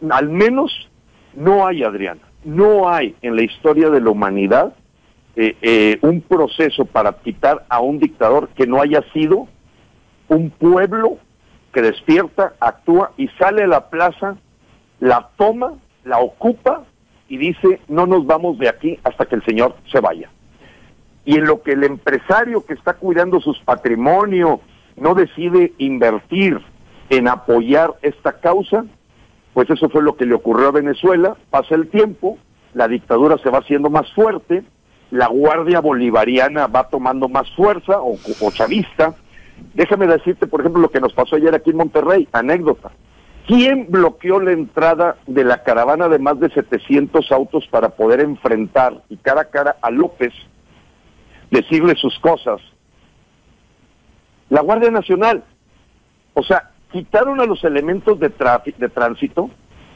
[0.10, 0.90] Al menos
[1.36, 4.74] no hay, Adriana, no hay en la historia de la humanidad
[5.36, 9.48] eh, eh, un proceso para quitar a un dictador que no haya sido
[10.28, 11.18] un pueblo
[11.74, 14.36] que despierta, actúa y sale a la plaza,
[15.00, 16.84] la toma, la ocupa
[17.30, 20.30] y dice, no nos vamos de aquí hasta que el señor se vaya.
[21.26, 24.60] Y en lo que el empresario que está cuidando sus patrimonios
[24.96, 26.60] no decide invertir
[27.10, 28.86] en apoyar esta causa,
[29.54, 32.38] pues eso fue lo que le ocurrió a Venezuela, pasa el tiempo,
[32.74, 34.64] la dictadura se va haciendo más fuerte,
[35.12, 39.14] la guardia bolivariana va tomando más fuerza o, o chavista.
[39.74, 42.92] Déjame decirte, por ejemplo, lo que nos pasó ayer aquí en Monterrey, anécdota.
[43.46, 49.02] ¿Quién bloqueó la entrada de la caravana de más de 700 autos para poder enfrentar
[49.10, 50.34] y cara a cara a López,
[51.52, 52.60] decirle sus cosas?
[54.50, 55.44] La Guardia Nacional.
[56.34, 59.50] O sea, quitaron a los elementos de, de tránsito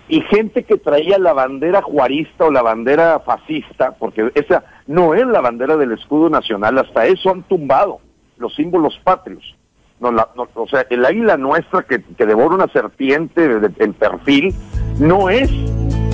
[0.07, 5.25] y gente que traía la bandera juarista o la bandera fascista, porque esa no es
[5.25, 7.99] la bandera del escudo nacional, hasta eso han tumbado
[8.37, 9.55] los símbolos patrios
[9.99, 13.45] o sea, el águila nuestra que, devora una serpiente
[13.77, 14.53] en perfil,
[14.99, 15.49] no es.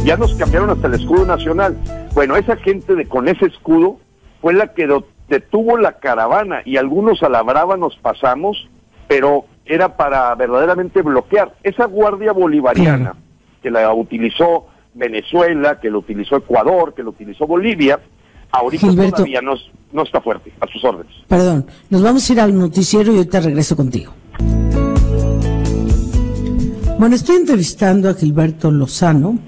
[0.03, 1.77] Ya nos cambiaron hasta el escudo nacional.
[2.13, 3.97] Bueno, esa gente de con ese escudo
[4.41, 4.87] fue la que
[5.31, 8.67] detuvo la caravana y algunos a la brava nos pasamos,
[9.07, 11.53] pero era para verdaderamente bloquear.
[11.63, 13.15] Esa guardia bolivariana
[13.63, 17.97] que la utilizó Venezuela, que lo utilizó Ecuador, que lo utilizó Bolivia,
[18.51, 19.53] ahorita todavía no,
[19.93, 21.13] no está fuerte, a sus órdenes.
[21.29, 24.11] Perdón, nos vamos a ir al noticiero y ahorita regreso contigo.
[26.99, 29.39] Bueno, estoy entrevistando a Gilberto Lozano,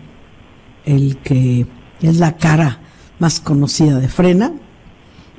[0.85, 1.65] el que
[2.01, 2.79] es la cara
[3.19, 4.53] más conocida de Frena,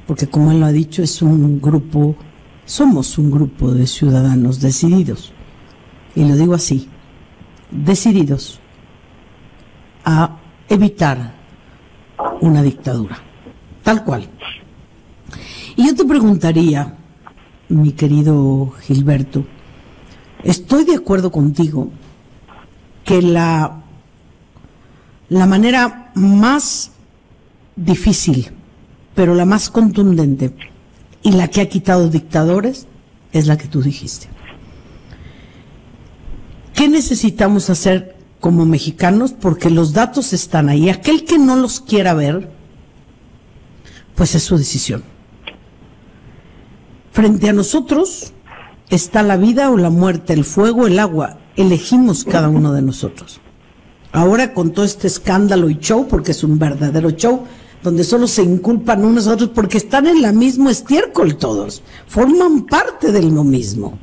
[0.07, 2.17] porque como él lo ha dicho, es un grupo,
[2.65, 5.33] somos un grupo de ciudadanos decididos,
[6.15, 6.89] y lo digo así,
[7.71, 8.61] decididos
[10.05, 10.37] a
[10.69, 11.35] evitar
[12.41, 13.19] una dictadura
[13.85, 14.29] tal cual.
[15.77, 16.97] Y yo te preguntaría,
[17.69, 19.45] mi querido Gilberto,
[20.43, 21.91] estoy de acuerdo contigo
[23.05, 23.83] que la,
[25.29, 26.91] la manera más
[27.77, 28.51] difícil,
[29.15, 30.53] pero la más contundente
[31.23, 32.87] y la que ha quitado dictadores
[33.33, 34.29] es la que tú dijiste.
[36.75, 39.33] ¿Qué necesitamos hacer como mexicanos?
[39.33, 40.89] Porque los datos están ahí.
[40.91, 42.51] Aquel que no los quiera ver,
[44.15, 45.05] pues es su decisión.
[47.13, 48.33] Frente a nosotros
[48.91, 51.39] está la vida o la muerte, el fuego, el agua.
[51.57, 53.41] Elegimos cada uno de nosotros.
[54.13, 57.47] Ahora con todo este escándalo y show, porque es un verdadero show,
[57.85, 62.63] donde solo se inculpan unos a otros porque están en la misma estiércol todos, forman
[62.63, 63.99] parte del mismo.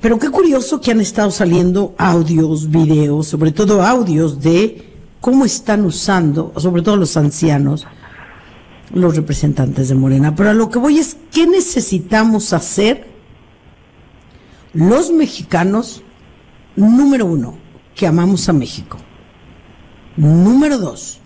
[0.00, 5.84] Pero qué curioso que han estado saliendo audios, videos, sobre todo audios de cómo están
[5.84, 7.86] usando, sobre todo los ancianos,
[8.92, 10.34] los representantes de Morena.
[10.34, 13.06] Pero a lo que voy es, ¿qué necesitamos hacer
[14.72, 16.02] los mexicanos?
[16.74, 17.56] Número uno,
[17.94, 18.98] que amamos a México.
[20.16, 21.20] Número dos,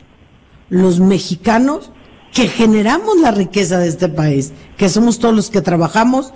[0.72, 1.90] los mexicanos
[2.32, 6.32] que generamos la riqueza de este país, que somos todos los que trabajamos,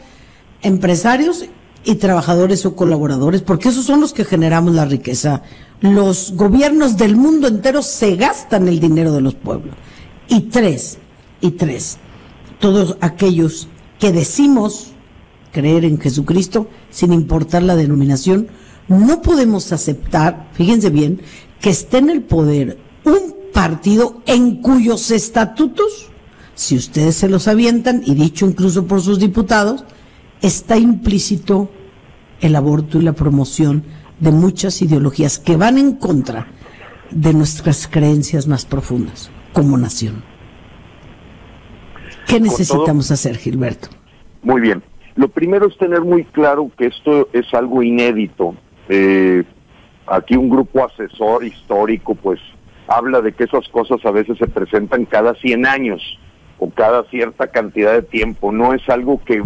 [0.61, 1.47] empresarios
[1.85, 5.41] y trabajadores o colaboradores, porque esos son los que generamos la riqueza.
[5.81, 9.75] Los gobiernos del mundo entero se gastan el dinero de los pueblos.
[10.29, 10.99] Y tres,
[11.41, 11.97] y tres,
[12.61, 13.69] todos aquellos
[13.99, 14.89] que decimos
[15.51, 18.49] creer en Jesucristo, sin importar la denominación,
[18.87, 21.23] no podemos aceptar, fíjense bien,
[21.59, 26.11] que esté en el poder un partido en cuyos estatutos,
[26.55, 29.85] si ustedes se los avientan, y dicho incluso por sus diputados,
[30.43, 31.71] está implícito
[32.41, 33.85] el aborto y la promoción
[34.21, 36.47] de muchas ideologías que van en contra
[37.11, 40.23] de nuestras creencias más profundas como nación.
[42.27, 43.89] ¿Qué necesitamos hacer, Gilberto?
[44.43, 44.83] Muy bien.
[45.15, 48.55] Lo primero es tener muy claro que esto es algo inédito.
[48.89, 49.45] Eh,
[50.07, 52.41] aquí un grupo asesor histórico pues
[52.89, 56.19] habla de que esas cosas a veces se presentan cada 100 años
[56.59, 58.53] o cada cierta cantidad de tiempo.
[58.53, 59.43] No es algo que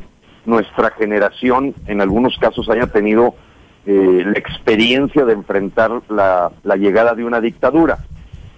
[0.46, 3.35] nuestra generación en algunos casos haya tenido
[3.87, 7.98] eh, la experiencia de enfrentar la, llegada de una dictadura.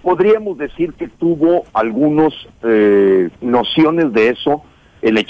[0.01, 4.63] Podríamos decir que tuvo algunas eh, nociones de eso
[5.01, 5.25] el,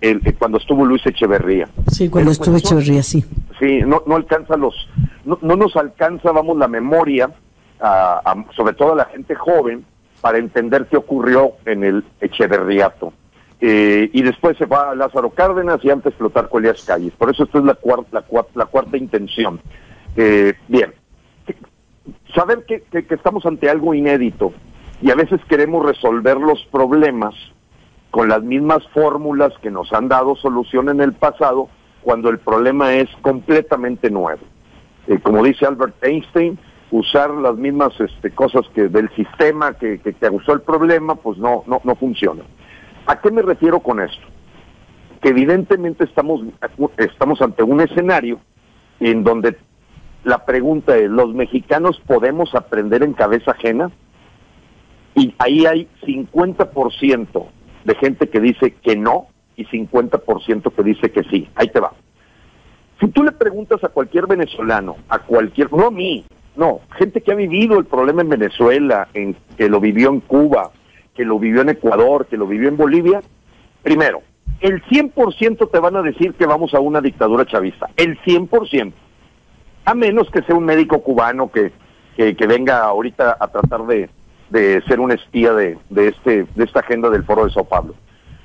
[0.00, 1.68] el, cuando estuvo Luis Echeverría.
[1.88, 3.24] Sí, cuando estuvo Echeverría, sí.
[3.58, 4.74] Sí, no, no alcanza los,
[5.24, 7.30] no, nos alcanza, vamos, la memoria,
[8.54, 9.84] sobre todo a la gente joven,
[10.20, 13.12] para entender qué ocurrió en el Echeverriato.
[13.60, 17.12] Eh, y después se va a Lázaro Cárdenas y antes explotar Colías Calles.
[17.12, 19.60] Por eso esta es la, cuarta, la, cuarta intención.
[20.16, 20.92] Eh, bien,
[22.34, 24.52] saber que, que, estamos ante algo inédito
[25.00, 27.34] y a veces queremos resolver los problemas
[28.10, 31.68] con las mismas fórmulas que nos han dado solución en el pasado
[32.02, 34.42] cuando el problema es completamente nuevo.
[35.06, 36.58] Eh, como dice Albert Einstein,
[36.92, 41.64] usar las mismas este, cosas que del sistema que, que causó el problema, pues no,
[41.66, 42.42] no, no funciona.
[43.06, 44.26] ¿A qué me refiero con esto?
[45.20, 46.42] Que evidentemente estamos,
[46.98, 48.38] estamos ante un escenario
[49.00, 49.56] en donde
[50.22, 53.90] la pregunta es, ¿los mexicanos podemos aprender en cabeza ajena?
[55.14, 57.46] Y ahí hay 50%
[57.84, 61.48] de gente que dice que no y 50% que dice que sí.
[61.54, 61.92] Ahí te va.
[63.00, 66.24] Si tú le preguntas a cualquier venezolano, a cualquier, no a mí,
[66.56, 70.70] no, gente que ha vivido el problema en Venezuela, en, que lo vivió en Cuba,
[71.14, 73.22] que lo vivió en Ecuador, que lo vivió en Bolivia,
[73.82, 74.22] primero,
[74.60, 78.92] el 100% te van a decir que vamos a una dictadura chavista, el 100%,
[79.84, 81.72] a menos que sea un médico cubano que,
[82.16, 84.08] que, venga ahorita a tratar de,
[84.50, 87.94] de ser un espía de, de, este, de esta agenda del foro de Sao Paulo.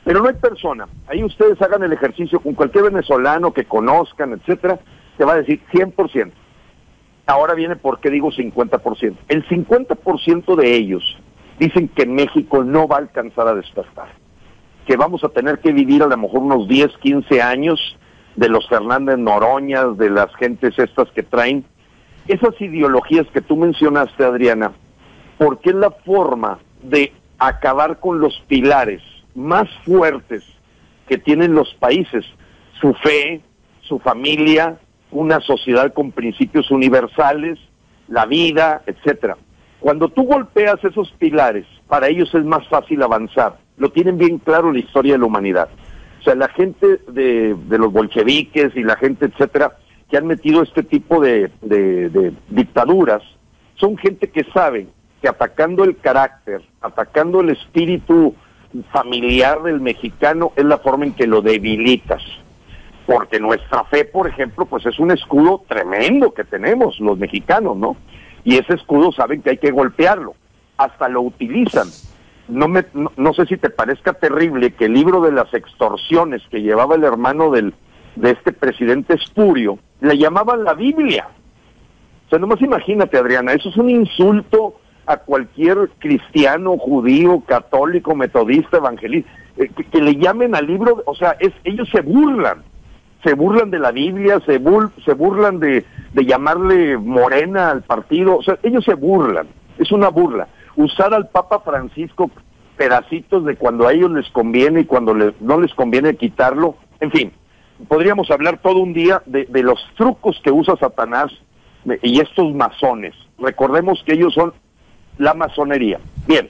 [0.04, 4.80] Pero no hay persona, ahí ustedes hagan el ejercicio con cualquier venezolano que conozcan, etcétera,
[5.18, 6.32] te va a decir 100%.
[7.28, 9.16] Ahora viene por qué digo 50%.
[9.28, 11.18] El 50% de ellos
[11.60, 14.08] dicen que México no va a alcanzar a despertar,
[14.86, 17.98] que vamos a tener que vivir a lo mejor unos 10, 15 años
[18.38, 21.66] de los Fernández Noroñas, de las gentes estas que traen,
[22.28, 24.72] esas ideologías que tú mencionaste, Adriana,
[25.38, 29.02] porque es la forma de acabar con los pilares
[29.36, 30.44] más fuertes
[31.08, 32.26] que tienen los países,
[32.80, 33.42] su fe,
[33.82, 34.78] su familia,
[35.12, 37.60] una sociedad con principios universales,
[38.08, 39.38] la vida, etcétera.
[39.80, 43.58] Cuando tú golpeas esos pilares, para ellos es más fácil avanzar.
[43.78, 45.70] Lo tienen bien claro la historia de la humanidad.
[46.20, 49.78] O sea, la gente de, los bolcheviques y la gente, etcétera,
[50.10, 53.22] que han metido este tipo de, de dictaduras,
[53.76, 54.88] son gente que sabe
[55.22, 58.36] que atacando el carácter, atacando el espíritu
[58.92, 62.22] familiar del mexicano, es la forma en que lo debilitas.
[63.08, 67.98] Porque nuestra fe, por ejemplo, pues es un escudo tremendo que tenemos los mexicanos, ¿no?
[68.48, 70.34] y ese escudo saben que hay que golpearlo,
[70.78, 71.90] hasta lo utilizan.
[72.48, 76.62] No, me, no, sé si te parezca terrible que el libro de las extorsiones que
[76.62, 77.74] llevaba el hermano del,
[78.16, 81.28] de este presidente espurio, le llamaban la Biblia.
[82.26, 88.78] O sea, nomás imagínate, Adriana, eso es un insulto a cualquier cristiano, judío, católico, metodista,
[88.78, 92.64] evangelista, eh, que, le llamen al libro, o sea, es, ellos se burlan
[93.24, 94.62] se burlan de la Biblia, se,
[95.06, 99.48] se burlan de, de llamarle morena al partido, o sea, ellos se burlan,
[99.78, 100.48] es una burla.
[100.76, 102.30] Usar al Papa Francisco
[102.78, 107.32] pedacitos de cuando a ellos les conviene y cuando no les conviene quitarlo, en fin,
[107.88, 111.32] podríamos hablar todo un día de, de los trucos que usa Satanás
[112.02, 113.16] y estos masones.
[113.40, 114.54] Recordemos que ellos son
[115.18, 116.00] la masonería.
[116.28, 116.50] Bien,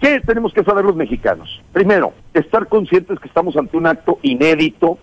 [0.00, 1.60] ¿qué tenemos que saber los mexicanos?
[1.72, 4.98] Primero, estar conscientes que estamos ante un acto inédito,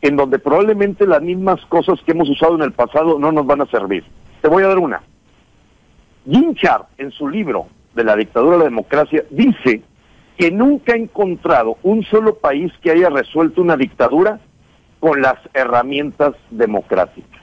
[0.00, 3.62] en donde probablemente las mismas cosas que hemos usado en el pasado no nos van
[3.62, 4.04] a servir.
[4.40, 5.02] Te voy a dar una.
[6.28, 9.82] Jim Sharp, en su libro de la dictadura de la democracia, dice
[10.36, 14.38] que nunca ha encontrado un solo país que haya resuelto una dictadura
[15.00, 17.40] con las herramientas democráticas.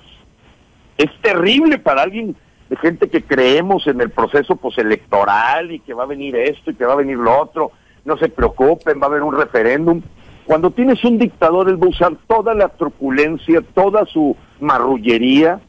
[0.97, 2.35] Es terrible para alguien
[2.69, 6.75] de gente que creemos en el proceso postelectoral y que va a venir esto y
[6.75, 7.71] que va a venir lo otro.
[8.05, 10.01] No se preocupen, va a haber un referéndum.
[10.45, 15.59] Cuando tienes un dictador, él va a usar toda la truculencia, toda su marrullería,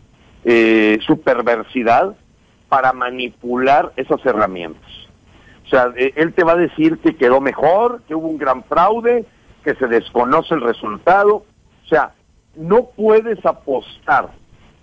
[0.45, 2.15] eh, su perversidad
[2.69, 4.91] para manipular esas herramientas.
[5.65, 8.63] O sea, eh, él te va a decir que quedó mejor, que hubo un gran
[8.65, 9.25] fraude,
[9.65, 11.37] que se desconoce el resultado.
[11.85, 12.13] O sea,
[12.55, 14.29] no puedes apostar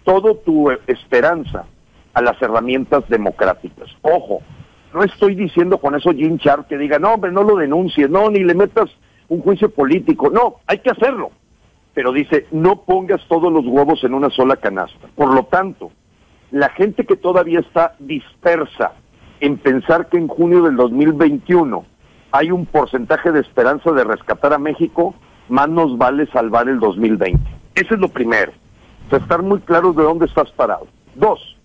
[0.03, 1.65] toda tu esperanza
[2.13, 3.89] a las herramientas democráticas.
[4.01, 4.41] Ojo,
[4.93, 8.29] no estoy diciendo con eso Jim Sharp que diga, no, hombre, no lo denuncies, no,
[8.29, 8.89] ni le metas
[9.34, 10.29] un juicio político.
[10.29, 11.31] No, hay que hacerlo.
[11.93, 15.07] Pero dice, no pongas todos los huevos en una sola canasta.
[15.15, 15.91] Por lo tanto,
[16.51, 18.93] la gente que todavía está dispersa
[19.39, 21.86] en pensar que en junio del 2021
[22.31, 25.13] hay un porcentaje de esperanza de rescatar a México,
[25.49, 27.39] más nos vale salvar el 2020.
[27.75, 28.51] Eso es lo primero.
[29.11, 30.88] Estar muy claros de dónde estás parado.
[31.13, 31.55] Dos,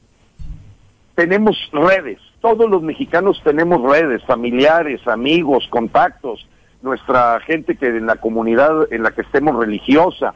[1.14, 2.18] tenemos redes.
[2.40, 6.46] Todos los mexicanos tenemos redes, familiares, amigos, contactos,
[6.82, 10.34] nuestra gente que en la comunidad en la que estemos religiosa.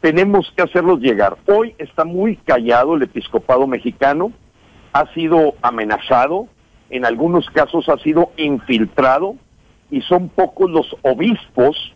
[0.00, 1.36] Tenemos que hacerlos llegar.
[1.46, 4.32] Hoy está muy callado el episcopado mexicano,
[4.92, 6.48] ha sido amenazado,
[6.88, 9.36] en algunos casos ha sido infiltrado
[9.90, 11.94] y son pocos los obispos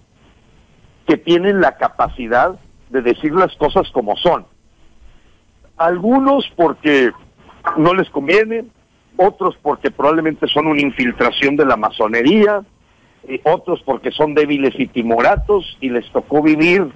[1.06, 2.56] que tienen la capacidad
[2.90, 4.46] de decir las cosas como son.
[5.76, 7.10] Algunos porque
[7.76, 8.64] no les conviene,
[9.16, 12.62] otros porque probablemente son una infiltración de la masonería,
[13.44, 16.88] otros porque son débiles y timoratos y les tocó vivir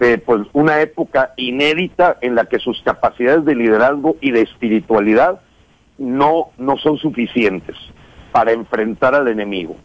[0.00, 5.40] eh, pues una época inédita en la que sus capacidades de liderazgo y de espiritualidad
[5.98, 7.76] no, no son suficientes
[8.32, 9.76] para enfrentar al enemigo.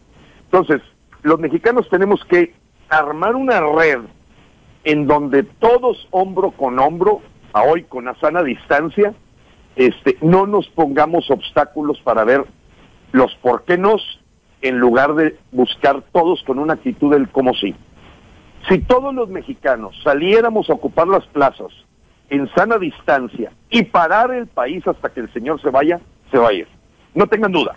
[0.44, 0.82] Entonces,
[1.22, 2.52] los mexicanos tenemos que
[2.90, 4.00] armar una red
[4.84, 7.20] en donde todos hombro con hombro,
[7.52, 9.14] a hoy con la sana distancia,
[9.76, 12.44] este, no nos pongamos obstáculos para ver
[13.12, 14.20] los por qué nos,
[14.62, 17.74] en lugar de buscar todos con una actitud del como sí.
[18.68, 21.72] Si todos los mexicanos saliéramos a ocupar las plazas
[22.30, 26.00] en sana distancia y parar el país hasta que el señor se vaya,
[26.30, 26.68] se va a ir.
[27.14, 27.74] No tengan duda.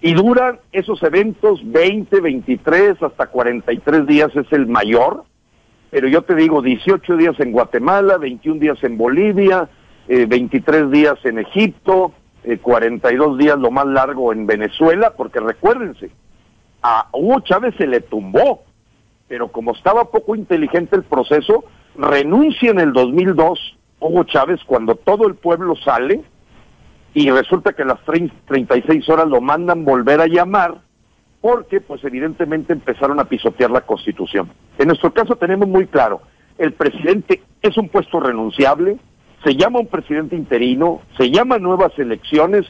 [0.00, 5.24] Y duran esos eventos 20, 23, hasta 43 días es el mayor,
[5.90, 9.68] pero yo te digo 18 días en Guatemala, 21 días en Bolivia,
[10.08, 12.12] 23 eh, días en Egipto,
[12.60, 16.10] 42 eh, días lo más largo en Venezuela, porque recuérdense,
[16.82, 18.62] a Hugo Chávez se le tumbó,
[19.28, 21.64] pero como estaba poco inteligente el proceso,
[21.96, 26.22] renuncia en el 2002 Hugo Chávez cuando todo el pueblo sale
[27.14, 30.74] y resulta que a las 36 horas lo mandan volver a llamar
[31.40, 34.50] porque pues evidentemente empezaron a pisotear la constitución.
[34.78, 36.22] En nuestro caso tenemos muy claro,
[36.58, 38.96] el presidente es un puesto renunciable,
[39.44, 42.66] se llama un presidente interino, se llaman nuevas elecciones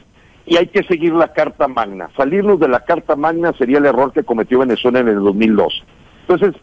[0.47, 2.09] y hay que seguir la Carta Magna.
[2.17, 5.85] Salirnos de la Carta Magna sería el error que cometió Venezuela en el 2002.
[6.23, 6.61] Entonces,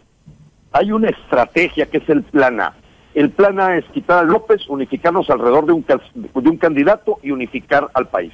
[0.72, 2.74] hay una estrategia que es el plan A.
[3.14, 7.32] El plan A es quitar a López, unificarnos alrededor de un, de un candidato y
[7.32, 8.34] unificar al país.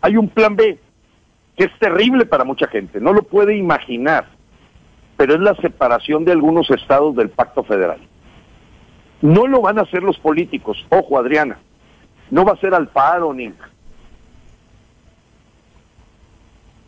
[0.00, 0.78] Hay un plan B,
[1.56, 4.26] que es terrible para mucha gente, no lo puede imaginar,
[5.16, 8.00] pero es la separación de algunos estados del pacto federal.
[9.22, 10.84] No lo van a hacer los políticos.
[10.88, 11.58] Ojo, Adriana.
[12.30, 13.52] No va a ser Alfaro ni...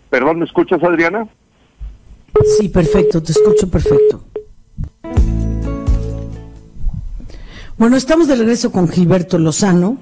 [0.08, 1.26] Perdón, ¿me escuchas, Adriana?
[2.58, 4.24] Sí, perfecto, te escucho perfecto.
[7.78, 9.96] Bueno, estamos de regreso con Gilberto Lozano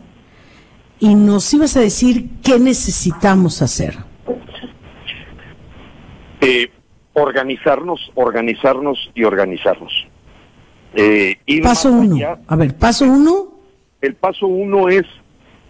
[0.99, 3.97] y nos ibas a decir qué necesitamos hacer.
[6.41, 6.71] Eh,
[7.15, 9.93] organizarnos, organizarnos y organizarnos.
[10.95, 12.39] Eh, paso uno.
[12.47, 13.49] a ver, paso uno.
[14.01, 15.05] El paso uno es,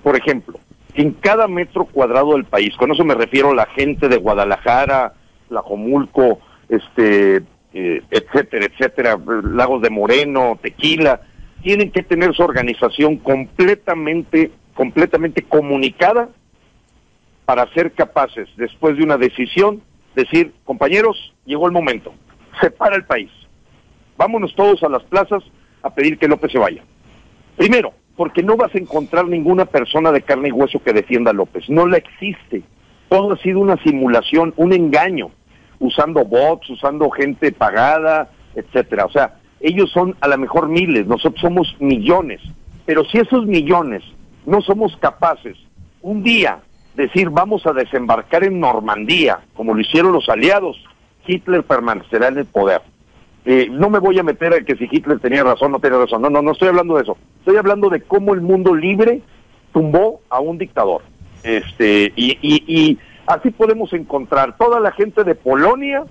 [0.02, 0.58] por ejemplo,
[0.94, 5.14] en cada metro cuadrado del país, con eso me refiero a la gente de Guadalajara,
[5.48, 7.42] Lajomulco, este,
[7.74, 11.20] eh, etcétera, etcétera, Lagos de Moreno, Tequila,
[11.62, 16.28] tienen que tener su organización completamente, completamente comunicada
[17.44, 19.82] para ser capaces, después de una decisión,
[20.14, 22.14] decir, compañeros, llegó el momento,
[22.60, 23.30] separa el país
[24.20, 25.42] Vámonos todos a las plazas
[25.82, 26.82] a pedir que López se vaya.
[27.56, 31.32] Primero, porque no vas a encontrar ninguna persona de carne y hueso que defienda a
[31.32, 31.70] López.
[31.70, 32.62] No la existe.
[33.08, 35.30] Todo ha sido una simulación, un engaño,
[35.78, 39.06] usando bots, usando gente pagada, etcétera.
[39.06, 42.42] O sea, ellos son a lo mejor miles, nosotros somos millones.
[42.84, 44.02] Pero si esos millones
[44.44, 45.56] no somos capaces
[46.02, 46.58] un día
[46.94, 50.76] decir vamos a desembarcar en Normandía, como lo hicieron los aliados,
[51.26, 52.82] Hitler permanecerá en el poder.
[53.44, 56.22] Eh, no me voy a meter a que si Hitler tenía razón no tenía razón.
[56.22, 57.16] No, no, no estoy hablando de eso.
[57.38, 59.22] Estoy hablando de cómo el mundo libre
[59.72, 61.02] tumbó a un dictador.
[61.42, 66.04] Este, y, y, y así podemos encontrar toda la gente de Polonia,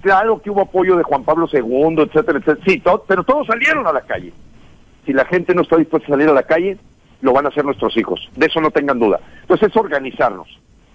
[0.00, 3.92] claro que hubo apoyo de Juan Pablo II, etcétera, etcétera, sí, pero todos salieron a
[3.92, 4.32] la calle.
[5.04, 6.78] Si la gente no está dispuesta a salir a la calle,
[7.20, 9.20] lo van a hacer nuestros hijos, de eso no tengan duda.
[9.42, 10.48] Entonces es organizarnos.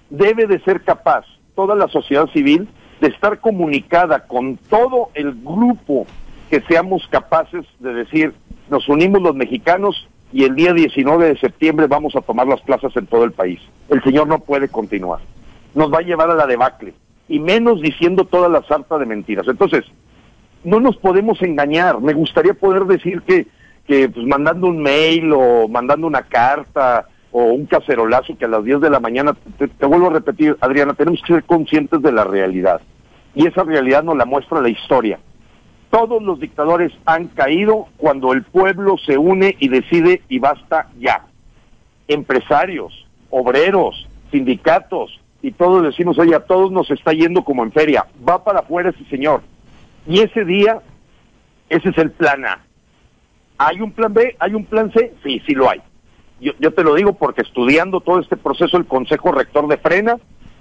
[0.09, 2.67] Debe de ser capaz toda la sociedad civil
[2.99, 6.05] de estar comunicada con todo el grupo
[6.49, 8.33] que seamos capaces de decir,
[8.69, 12.95] nos unimos los mexicanos y el día 19 de septiembre vamos a tomar las plazas
[12.95, 13.59] en todo el país.
[13.89, 15.19] El señor no puede continuar.
[15.75, 16.93] Nos va a llevar a la debacle
[17.27, 19.47] y menos diciendo toda la sarta de mentiras.
[19.47, 19.85] Entonces,
[20.63, 22.01] no nos podemos engañar.
[22.01, 23.47] Me gustaría poder decir que,
[23.87, 28.63] que pues, mandando un mail o mandando una carta o un cacerolazo que a las
[28.63, 32.23] 10 de la mañana, te, vuelvo a repetir, Adriana, tenemos que ser conscientes de la
[32.23, 32.81] realidad.
[33.35, 35.19] Y esa realidad nos la muestra la historia.
[35.91, 41.25] Todos los dictadores han caído cuando el pueblo se une y decide y basta ya.
[42.07, 48.05] Empresarios, obreros, sindicatos, y todos decimos, oye, a todos nos está yendo como en feria.
[48.27, 49.41] Va para afuera ese señor.
[50.07, 50.81] Y ese día,
[51.69, 52.59] ese es el plan A.
[53.57, 54.35] ¿Hay un plan B?
[54.39, 55.13] ¿Hay un plan C?
[55.23, 55.81] Sí, sí lo hay.
[56.39, 60.17] Yo, yo te lo digo porque estudiando todo este proceso, el Consejo Rector de Frena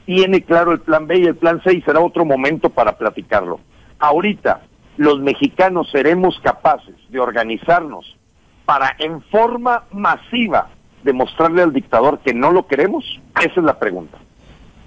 [0.06, 3.60] tiene claro el plan B y el plan C y será otro momento para platicarlo.
[3.98, 4.62] Ahorita,
[4.96, 8.16] los mexicanos seremos capaces de organizarnos
[8.64, 10.68] para en forma masiva
[11.02, 13.20] demostrarle al dictador que no lo queremos?
[13.40, 14.18] Esa es la pregunta.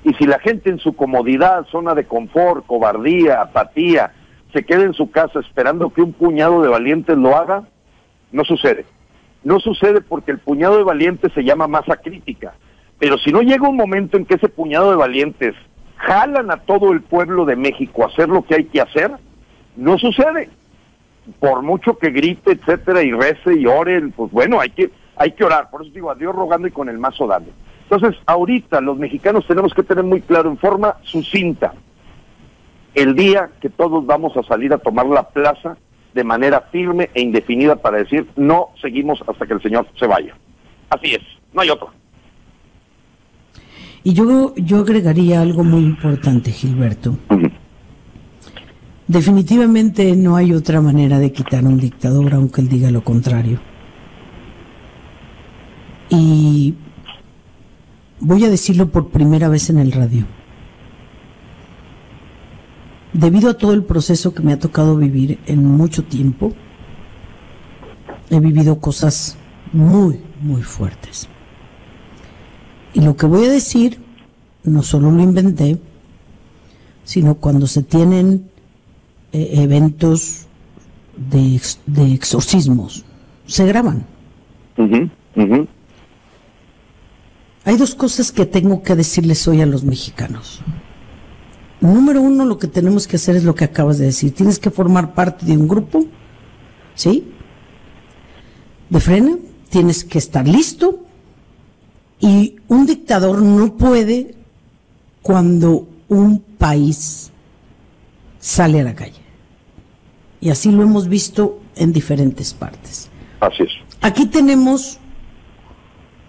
[0.04, 4.12] Y si la gente en su comodidad, zona de confort, cobardía, apatía,
[4.54, 7.64] se queda en su casa esperando que un puñado de valientes lo haga,
[8.32, 8.86] no sucede.
[9.44, 12.54] No sucede porque el puñado de valientes se llama masa crítica.
[13.00, 15.56] Pero si no llega un momento en que ese puñado de valientes
[15.98, 19.12] jalan a todo el pueblo de México a hacer lo que hay que hacer,
[19.76, 20.50] no sucede.
[21.40, 25.44] Por mucho que grite, etcétera, y rece y ore, pues bueno, hay que, hay que
[25.44, 25.70] orar.
[25.70, 27.52] Por eso digo, a Dios rogando y con el mazo dando.
[27.90, 31.74] Entonces, ahorita los mexicanos tenemos que tener muy claro en forma sucinta
[32.94, 35.78] el día que todos vamos a salir a tomar la plaza
[36.14, 40.36] de manera firme e indefinida para decir no seguimos hasta que el señor se vaya.
[40.90, 41.22] Así es,
[41.54, 41.92] no hay otro.
[44.04, 47.18] Y yo, yo agregaría algo muy importante, Gilberto.
[49.08, 53.60] Definitivamente no hay otra manera de quitar a un dictador, aunque él diga lo contrario.
[56.10, 56.74] Y
[58.20, 60.26] voy a decirlo por primera vez en el radio.
[63.14, 66.54] Debido a todo el proceso que me ha tocado vivir en mucho tiempo,
[68.30, 69.38] he vivido cosas
[69.74, 71.28] muy, muy fuertes.
[72.94, 74.00] Y lo que voy a decir,
[74.64, 75.78] no solo lo inventé,
[77.04, 78.50] sino cuando se tienen
[79.34, 80.46] eh, eventos
[81.18, 83.04] de, de, exorcismos.
[83.46, 84.06] Se graban.
[87.66, 90.62] Hay dos cosas que tengo que decirles hoy a los mexicanos.
[91.82, 94.34] Número uno, lo que tenemos que hacer es lo que acabas de decir.
[94.34, 96.06] Tienes que formar parte de un grupo,
[96.94, 97.28] ¿sí?
[98.90, 99.36] De frena,
[99.70, 101.00] tienes que estar listo.
[102.20, 104.36] Y un dictador no puede
[105.24, 107.32] cuando un país
[108.40, 109.22] sale a la calle.
[110.40, 113.10] Y así lo hemos visto en diferentes partes.
[113.40, 113.72] Así es.
[114.02, 115.00] Aquí tenemos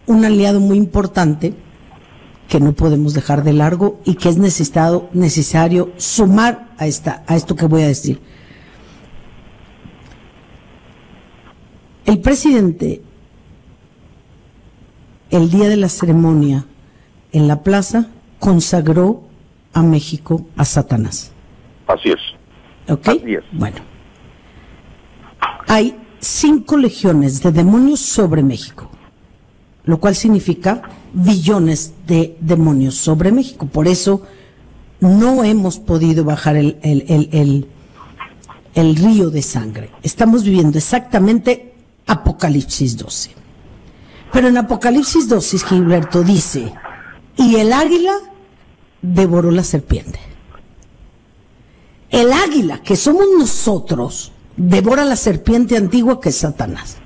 [0.07, 1.55] un aliado muy importante
[2.53, 7.34] que no podemos dejar de largo y que es necesitado, necesario sumar a, esta, a
[7.34, 8.20] esto que voy a decir.
[12.05, 13.00] El presidente,
[15.30, 16.66] el día de la ceremonia
[17.32, 19.22] en la plaza, consagró
[19.72, 21.32] a México a Satanás.
[21.86, 22.20] Así es.
[22.92, 23.09] ¿Ok?
[23.53, 23.78] Bueno.
[25.68, 28.90] Hay cinco legiones de demonios sobre México,
[29.85, 33.66] lo cual significa billones de demonios sobre México.
[33.66, 34.22] Por eso
[35.01, 37.66] no hemos podido bajar el, el,
[38.74, 39.91] el río de sangre.
[40.03, 41.74] Estamos viviendo exactamente
[42.07, 43.30] Apocalipsis 12.
[44.33, 46.72] Pero en Apocalipsis 12, Gilberto dice,
[47.37, 48.14] y el águila
[49.03, 50.18] devoró la serpiente.
[52.11, 56.97] El águila, que somos nosotros, devora la serpiente antigua que es Satanás.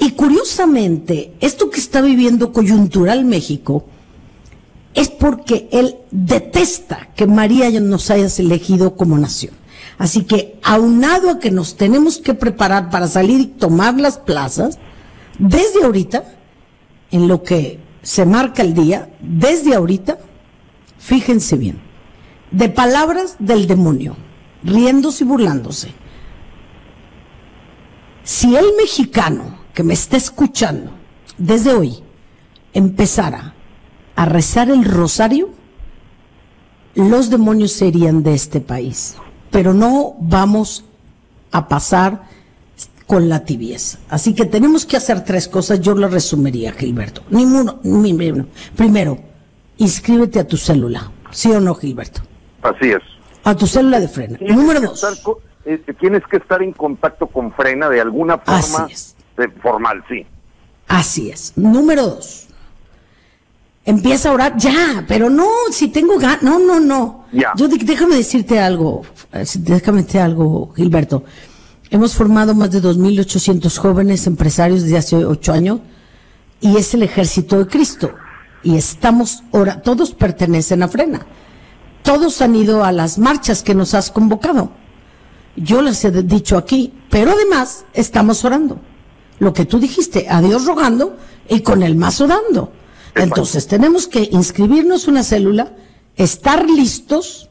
[0.00, 3.84] Y curiosamente, esto que está viviendo coyuntural México
[4.94, 9.54] es porque él detesta que María nos haya elegido como nación.
[9.98, 14.78] Así que, aunado a que nos tenemos que preparar para salir y tomar las plazas,
[15.38, 16.24] desde ahorita,
[17.10, 20.18] en lo que se marca el día, desde ahorita,
[20.98, 21.80] fíjense bien,
[22.52, 24.16] de palabras del demonio,
[24.62, 25.92] riéndose y burlándose.
[28.22, 30.90] Si el mexicano que me está escuchando
[31.38, 32.02] desde hoy
[32.72, 33.54] empezara
[34.16, 35.50] a rezar el rosario,
[36.94, 39.16] los demonios serían de este país.
[39.50, 40.84] Pero no vamos
[41.52, 42.22] a pasar
[43.06, 43.98] con la tibieza.
[44.10, 47.22] Así que tenemos que hacer tres cosas, yo lo resumiría, Gilberto.
[47.30, 48.46] Ninguno, ninguno.
[48.76, 49.18] Primero,
[49.78, 52.20] inscríbete a tu célula, ¿sí o no, Gilberto?
[52.62, 53.02] Así es.
[53.44, 54.38] A tu célula de frena.
[54.40, 55.06] Número dos.
[55.64, 58.88] Eh, tienes que estar en contacto con frena de alguna forma
[59.62, 60.26] formal, sí.
[60.88, 61.52] Así es.
[61.56, 62.48] Número dos.
[63.84, 67.24] Empieza a orar ya, pero no, si tengo ganas, no, no, no.
[67.32, 67.52] Ya.
[67.56, 71.24] Yo déjame decirte algo, eh, déjame decirte algo, Gilberto.
[71.90, 75.80] Hemos formado más de 2.800 jóvenes empresarios desde hace ocho años
[76.60, 78.14] y es el ejército de Cristo.
[78.62, 81.26] Y estamos, ahora, todos pertenecen a Frena.
[82.02, 84.70] Todos han ido a las marchas que nos has convocado.
[85.56, 88.80] Yo les he dicho aquí, pero además estamos orando.
[89.38, 91.16] Lo que tú dijiste, a Dios rogando
[91.48, 92.72] y con el mazo dando.
[93.14, 95.74] Entonces tenemos que inscribirnos una célula,
[96.16, 97.48] estar listos.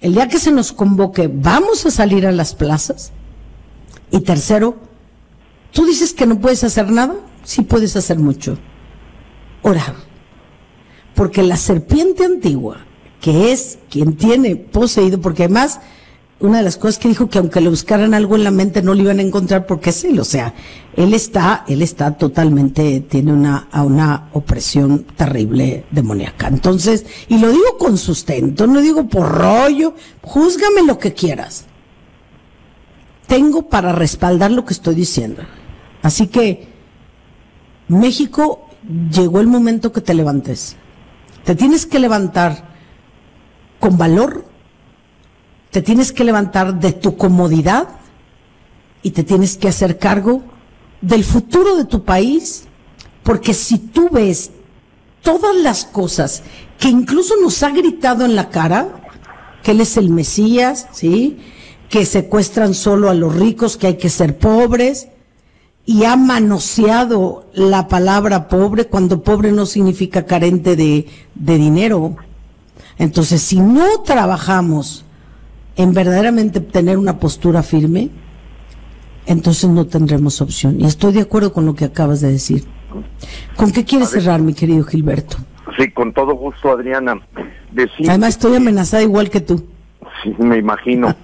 [0.00, 3.12] El día que se nos convoque, vamos a salir a las plazas
[4.12, 4.76] y tercero,
[5.72, 8.58] tú dices que no puedes hacer nada, sí puedes hacer mucho.
[9.62, 9.96] Orar.
[11.14, 12.84] Porque la serpiente antigua,
[13.20, 15.80] que es quien tiene poseído, porque además
[16.42, 18.94] una de las cosas que dijo que aunque le buscaran algo en la mente no
[18.94, 20.54] lo iban a encontrar porque es él, o sea,
[20.94, 26.48] él está, él está totalmente, tiene una, una opresión terrible demoníaca.
[26.48, 31.66] Entonces, y lo digo con sustento, no digo por rollo, júzgame lo que quieras
[33.32, 35.40] tengo para respaldar lo que estoy diciendo.
[36.02, 36.68] Así que,
[37.88, 38.68] México,
[39.10, 40.76] llegó el momento que te levantes.
[41.42, 42.68] Te tienes que levantar
[43.80, 44.44] con valor,
[45.72, 47.88] te tienes que levantar de tu comodidad
[49.02, 50.42] y te tienes que hacer cargo
[51.00, 52.64] del futuro de tu país,
[53.22, 54.50] porque si tú ves
[55.22, 56.42] todas las cosas
[56.78, 58.88] que incluso nos ha gritado en la cara,
[59.62, 61.38] que Él es el Mesías, ¿sí?
[61.88, 65.08] que secuestran solo a los ricos, que hay que ser pobres,
[65.86, 72.16] y ha manoseado la palabra pobre cuando pobre no significa carente de, de dinero.
[72.98, 75.06] Entonces, si no trabajamos
[75.76, 78.10] en verdaderamente tener una postura firme,
[79.26, 80.80] entonces no tendremos opción.
[80.80, 82.64] Y estoy de acuerdo con lo que acabas de decir.
[83.56, 85.36] ¿Con qué quieres cerrar, mi querido Gilberto?
[85.78, 87.20] Sí, con todo gusto, Adriana.
[88.08, 89.64] Además, estoy amenazada igual que tú.
[90.22, 91.14] Sí, me imagino.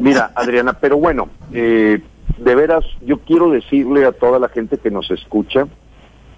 [0.00, 2.00] Mira, Adriana, pero bueno, eh,
[2.38, 5.66] de veras, yo quiero decirle a toda la gente que nos escucha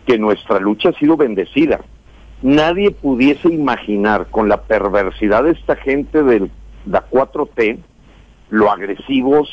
[0.06, 1.80] que nuestra lucha ha sido bendecida.
[2.42, 6.48] Nadie pudiese imaginar con la perversidad de esta gente de
[6.86, 7.78] la 4T,
[8.50, 9.48] lo agresivos,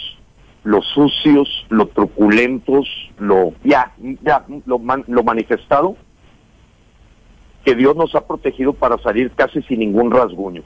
[0.64, 2.88] lo sucios, lo truculentos,
[3.20, 5.96] lo ya, ya lo, lo manifestado,
[7.66, 10.64] que Dios nos ha protegido para salir casi sin ningún rasguño.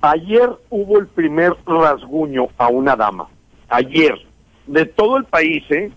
[0.00, 3.28] Ayer hubo el primer rasguño a una dama.
[3.68, 4.14] Ayer.
[4.66, 5.90] De todo el país, ¿eh?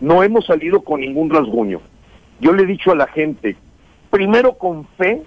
[0.00, 1.80] No hemos salido con ningún rasguño.
[2.40, 3.56] Yo le he dicho a la gente,
[4.10, 5.22] primero con fe,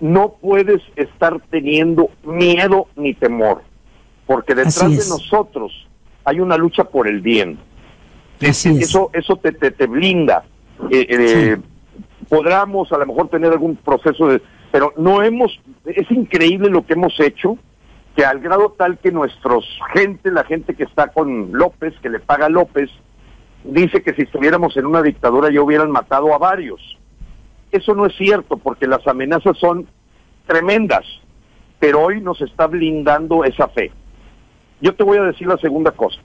[0.00, 3.62] no puedes estar teniendo miedo ni temor,
[4.26, 5.86] porque detrás de nosotros
[6.24, 7.58] hay una lucha por el bien.
[8.40, 10.44] eso, eso te, te, blinda.
[10.90, 11.56] Eh, eh,
[12.28, 14.42] podríamos a lo mejor tener algún proceso de
[14.76, 17.56] pero no hemos, es increíble lo que hemos hecho,
[18.14, 22.20] que al grado tal que nuestros gente, la gente que está con López, que le
[22.20, 22.90] paga López,
[23.64, 26.98] dice que si estuviéramos en una dictadura ya hubieran matado a varios.
[27.76, 29.86] Eso no es cierto, porque las amenazas son
[30.46, 31.04] tremendas,
[31.78, 33.90] pero hoy nos está blindando esa fe.
[34.80, 36.20] Yo te voy a decir la segunda cosa.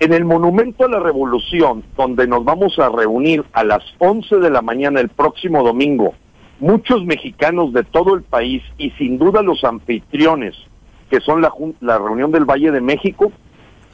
[0.00, 4.50] En el Monumento a la Revolución, donde nos vamos a reunir a las 11 de
[4.50, 6.14] la mañana el próximo domingo
[6.62, 10.54] muchos mexicanos de todo el país y sin duda los anfitriones,
[11.10, 13.32] que son la, la reunión del Valle de México.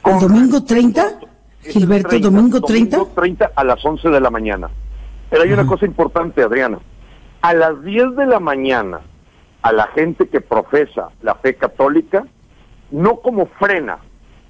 [0.05, 1.19] ¿El domingo 30?
[1.63, 2.97] Gilberto, domingo 30?
[2.97, 4.69] Domingo 30 a las 11 de la mañana.
[5.29, 6.79] Pero hay una cosa importante, Adriana.
[7.41, 9.01] A las 10 de la mañana,
[9.61, 12.25] a la gente que profesa la fe católica,
[12.91, 13.99] no como frena,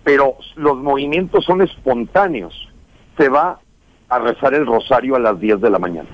[0.04, 2.70] pero los movimientos son espontáneos,
[3.18, 3.60] se va
[4.08, 6.10] a rezar el rosario a las 10 de la mañana.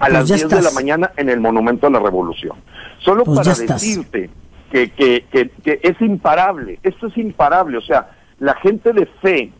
[0.00, 2.56] A pues las 10 de la mañana en el Monumento a la Revolución.
[2.98, 4.30] Solo pues para decirte
[4.70, 9.52] que, que, que, es imparable, esto es imparable, o sea, la gente de fe,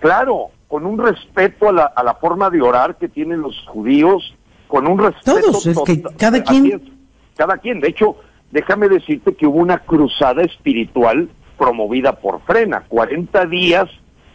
[0.00, 4.34] claro, con un respeto a la, a la forma de orar que tienen los judíos,
[4.68, 5.40] con un respeto...
[5.40, 6.82] Todos, es que cada quien...
[7.36, 8.16] cada quien, de hecho,
[8.50, 13.88] déjame decirte que hubo una cruzada espiritual promovida por Frena, 40 días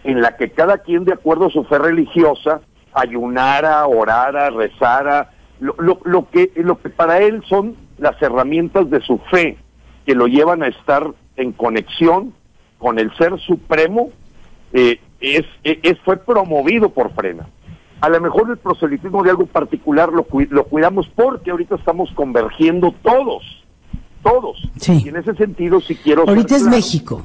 [0.04, 2.62] en la que cada quien de acuerdo a su fe religiosa
[2.94, 5.30] ayunara, orara, rezara,
[5.60, 9.58] lo, lo, que, lo que para él son las herramientas de su fe
[10.06, 12.34] que lo llevan a estar en conexión
[12.80, 14.10] con el ser supremo,
[14.74, 17.48] eh, es, es, fue promovido por Frena.
[18.02, 22.94] A lo mejor el proselitismo de algo particular lo, lo cuidamos porque ahorita estamos convergiendo
[23.04, 23.44] todos,
[24.24, 24.58] todos.
[24.88, 26.24] Y en ese sentido, si quiero...
[26.28, 27.22] Ahorita es México.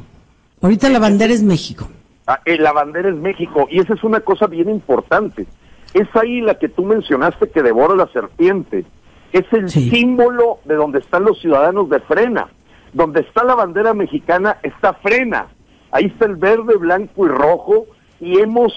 [0.60, 1.88] Ahorita la bandera es México.
[2.26, 5.46] Ah, eh, la bandera es México y esa es una cosa bien importante.
[5.94, 8.84] Es ahí la que tú mencionaste que devora la serpiente.
[9.32, 12.48] Es el símbolo de donde están los ciudadanos de Frena.
[12.92, 15.46] Donde está la bandera mexicana está Frena.
[15.90, 17.86] Ahí está el verde, blanco y rojo
[18.20, 18.72] y hemos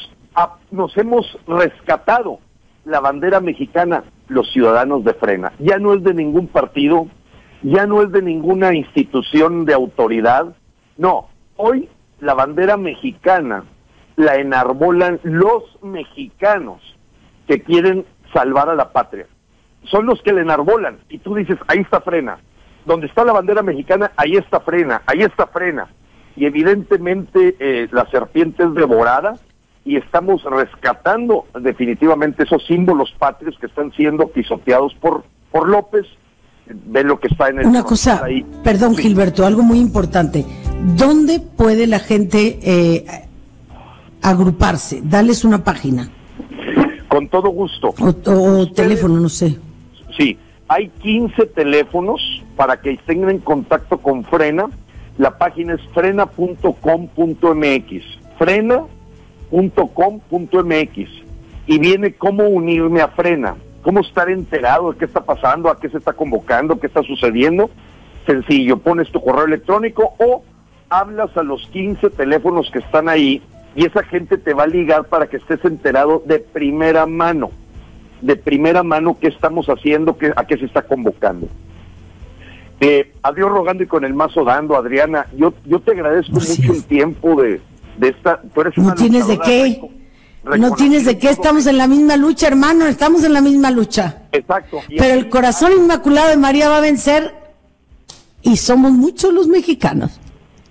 [0.72, 2.40] nos hemos rescatado
[2.86, 5.52] la bandera mexicana los ciudadanos de Frena.
[5.60, 7.08] Ya no es de ningún partido,
[7.62, 10.56] ya no es de ninguna institución de autoridad.
[10.98, 11.90] No, hoy
[12.20, 13.64] la bandera mexicana
[14.16, 16.82] la enarbolan los mexicanos
[17.48, 19.26] que quieren salvar a la patria.
[19.86, 21.00] Son los que la enarbolan.
[21.10, 22.40] Y tú dices, ahí está frena.
[22.86, 25.88] Donde está la bandera mexicana, ahí está frena, ahí está frena.
[26.40, 29.36] Y evidentemente eh, la serpiente es devorada
[29.84, 36.06] y estamos rescatando definitivamente esos símbolos patrios que están siendo pisoteados por, por López.
[36.66, 37.66] Ve lo que está en el...
[37.66, 38.46] Una cosa, ahí.
[38.64, 40.46] perdón Gilberto, algo muy importante.
[40.96, 43.06] ¿Dónde puede la gente eh,
[44.22, 45.02] agruparse?
[45.04, 46.10] Dales una página.
[47.10, 47.94] Con todo gusto.
[48.00, 49.58] O, teléfono, no sé.
[50.16, 50.38] Sí,
[50.70, 52.22] hay 15 teléfonos
[52.56, 54.70] para que estén en contacto con Frena.
[55.20, 56.74] La página es frena.com.mx.
[58.38, 61.10] Frena.com.mx.
[61.68, 65.90] Y viene cómo unirme a Frena, cómo estar enterado de qué está pasando, a qué
[65.90, 67.70] se está convocando, qué está sucediendo.
[68.26, 70.46] Sencillo, pones tu correo electrónico o
[70.90, 73.42] hablas a los 15 teléfonos que están ahí
[73.76, 77.52] y esa gente te va a ligar para que estés enterado de primera mano,
[78.22, 81.50] de primera mano qué estamos haciendo, a qué se está convocando.
[82.82, 85.28] Eh, adiós rogando y con el mazo dando, Adriana.
[85.36, 87.62] Yo, yo te agradezco mucho el tiempo de,
[87.98, 88.42] de esta.
[88.54, 89.82] Tú eres no tienes de qué.
[90.44, 94.24] No tienes de qué, estamos en la misma lucha, hermano, estamos en la misma lucha.
[94.32, 94.80] Exacto.
[94.88, 97.36] Pero el corazón inmaculado de María va a vencer
[98.42, 100.20] y somos muchos los mexicanos.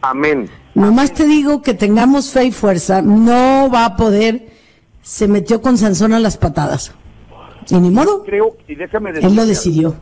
[0.01, 0.49] Amén.
[0.75, 3.03] Nomás te digo que tengamos fe y fuerza.
[3.03, 4.49] No va a poder.
[5.03, 6.93] Se metió con Sansón a las patadas.
[7.69, 8.25] Y ni modo.
[8.25, 9.97] Creo, y déjame decir, Él lo decidió.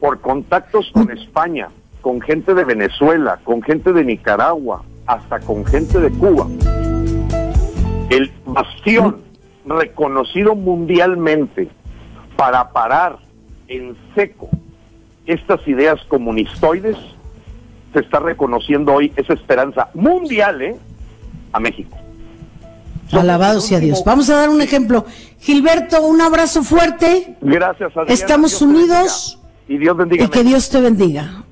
[0.00, 1.68] Por contactos con España,
[2.00, 6.46] con gente de Venezuela, con gente de Nicaragua, hasta con gente de Cuba.
[8.10, 9.22] El bastión
[9.66, 11.68] reconocido mundialmente
[12.36, 13.18] para parar
[13.66, 14.48] en seco
[15.26, 16.96] estas ideas comunistoides
[17.92, 20.76] se está reconociendo hoy esa esperanza mundial ¿eh?
[21.52, 21.96] a México.
[23.12, 24.02] Alabado sea Dios.
[24.04, 25.06] Vamos a dar un ejemplo.
[25.40, 27.36] Gilberto, un abrazo fuerte.
[27.40, 29.37] Gracias, Estamos unidos.
[29.68, 30.24] Y Dios bendiga.
[30.24, 31.44] Y que Dios te bendiga.